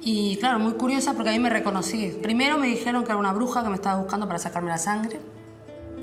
[0.00, 2.18] Y claro, muy curiosa porque a mí me reconocí.
[2.22, 5.20] Primero me dijeron que era una bruja que me estaba buscando para sacarme la sangre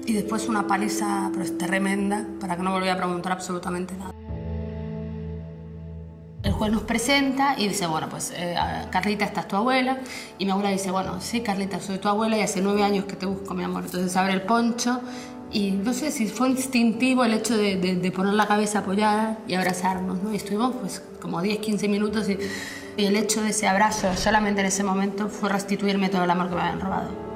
[0.05, 4.13] y después una paliza pero tremenda para que no volviera a preguntar absolutamente nada.
[6.41, 8.55] El juez nos presenta y dice, bueno, pues eh,
[8.91, 9.99] Carlita, esta es tu abuela.
[10.37, 13.17] Y mi abuela dice, bueno, sí, Carlita, soy tu abuela y hace nueve años que
[13.17, 13.83] te busco, mi amor.
[13.83, 15.01] Entonces abre el poncho
[15.51, 20.23] y no sé si fue instintivo el hecho de, poner la cabeza apoyada y abrazarnos,
[20.23, 20.31] ¿no?
[20.31, 22.37] Y estuvimos pues como 10, 15 minutos y,
[22.95, 26.49] y el hecho de ese abrazo solamente en ese momento fue restituirme todo el amor
[26.49, 27.28] que me habían robado.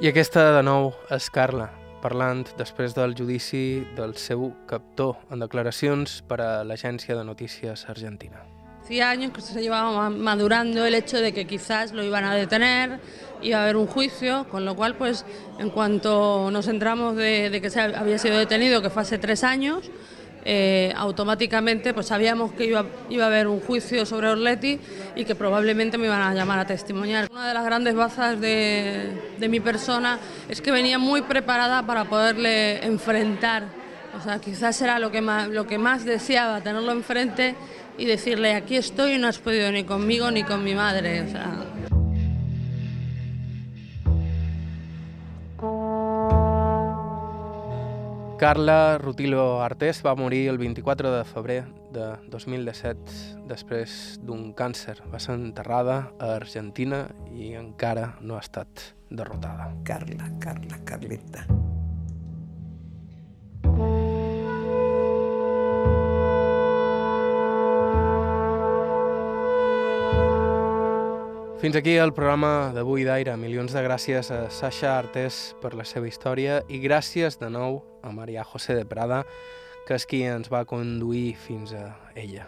[0.00, 1.66] I aquesta, de nou, és Carla,
[2.00, 8.40] parlant després del judici del seu captor en declaracions per a l'agència de notícies argentina.
[8.80, 12.98] Hacía años que se llevaba madurando el hecho de que quizás lo iban a detener,
[13.42, 15.26] iba a haber un juicio, con lo cual, pues,
[15.58, 19.44] en cuanto nos entramos de, de que se había sido detenido, que fue hace tres
[19.44, 19.90] años,
[20.44, 24.78] eh, automáticamente pues sabíamos que iba, iba, a haber un juicio sobre Orletti
[25.14, 27.28] y que probablemente me iban a llamar a testimoniar.
[27.30, 30.18] Una de las grandes bazas de, de mi persona
[30.48, 33.64] es que venía muy preparada para poderle enfrentar.
[34.18, 37.54] O sea, quizás era lo que más, lo que más deseaba, tenerlo enfrente
[37.96, 41.22] y decirle, aquí estoy y no has podido ni conmigo ni con mi madre.
[41.22, 41.52] O sea,
[48.40, 51.58] Carla Rutilo Artés va morir el 24 de febrer
[51.92, 54.94] de 2017 després d'un càncer.
[55.12, 57.02] Va ser enterrada a Argentina
[57.36, 59.68] i encara no ha estat derrotada.
[59.84, 61.44] Carla, Carla, Carlita.
[71.60, 73.36] Fins aquí el programa d'avui d'Aire.
[73.36, 78.12] Milions de gràcies a Sasha Artés per la seva història i gràcies de nou a
[78.12, 79.24] Maria José de Prada,
[79.86, 82.46] que és qui ens va conduir fins a ella.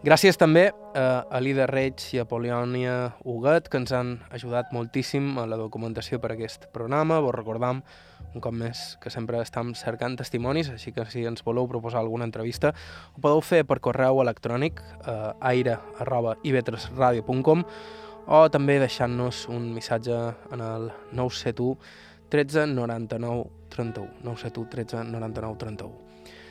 [0.00, 5.44] Gràcies també a Alida Reig i a Polionia Huguet, que ens han ajudat moltíssim a
[5.44, 7.18] la documentació per a aquest programa.
[7.20, 7.82] Vos recordam
[8.32, 12.24] un cop més, que sempre estem cercant testimonis, així que si ens voleu proposar alguna
[12.24, 12.72] entrevista,
[13.12, 17.60] ho podeu fer per correu electrònic a aire.ivetresradio.com
[18.30, 20.16] o també deixant-nos un missatge
[20.54, 21.76] en el 971
[22.32, 24.22] 13 99 31.
[24.22, 26.10] 971 13 99 31.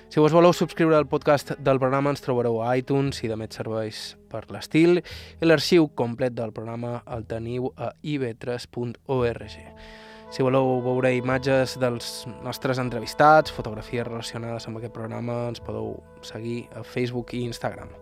[0.09, 3.53] Si vos voleu subscriure al podcast del programa ens trobareu a iTunes i de més
[3.53, 9.57] serveis per l'estil i l'arxiu complet del programa el teniu a ib3.org.
[10.29, 15.95] Si voleu veure imatges dels nostres entrevistats, fotografies relacionades amb aquest programa, ens podeu
[16.25, 17.93] seguir a Facebook i Instagram.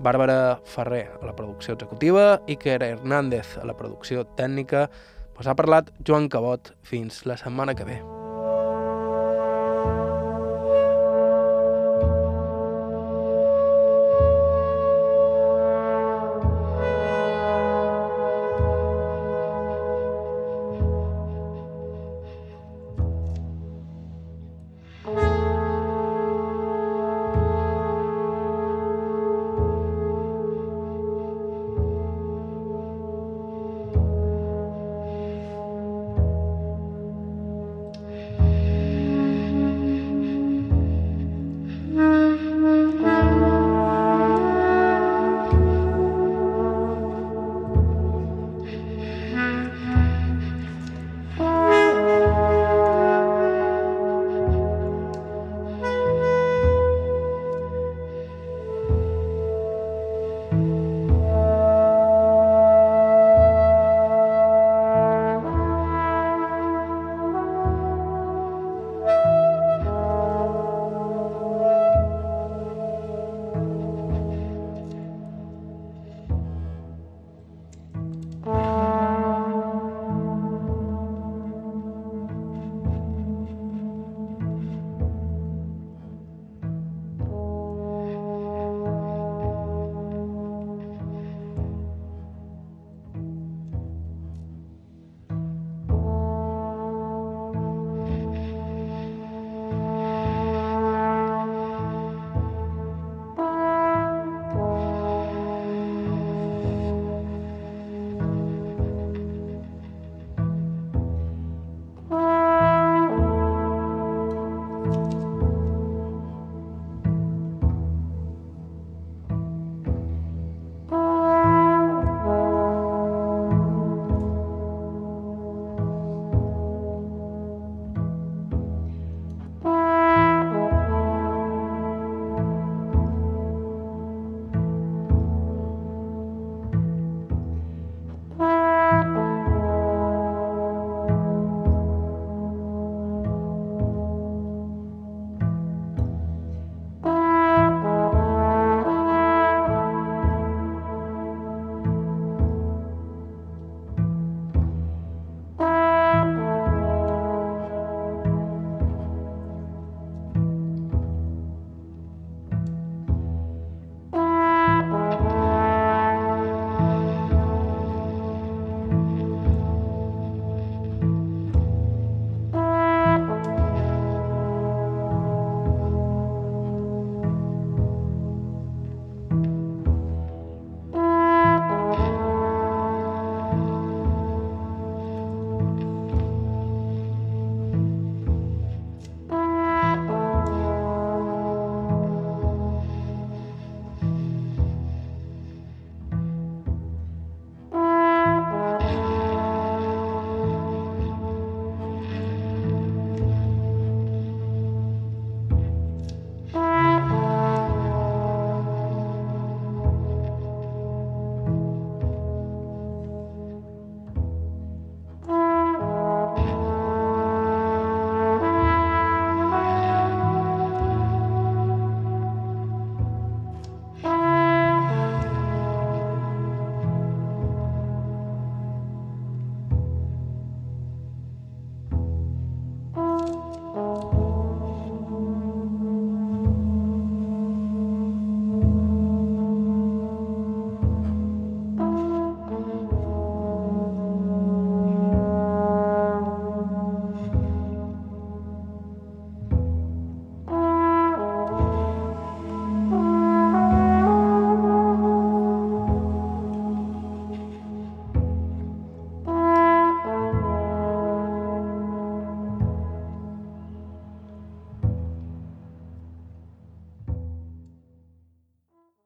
[0.00, 4.90] Bàrbara Ferrer a la producció executiva, Iker Hernández a la producció tècnica,
[5.36, 6.72] us ha parlat Joan Cabot.
[6.80, 8.00] Fins la setmana que ve.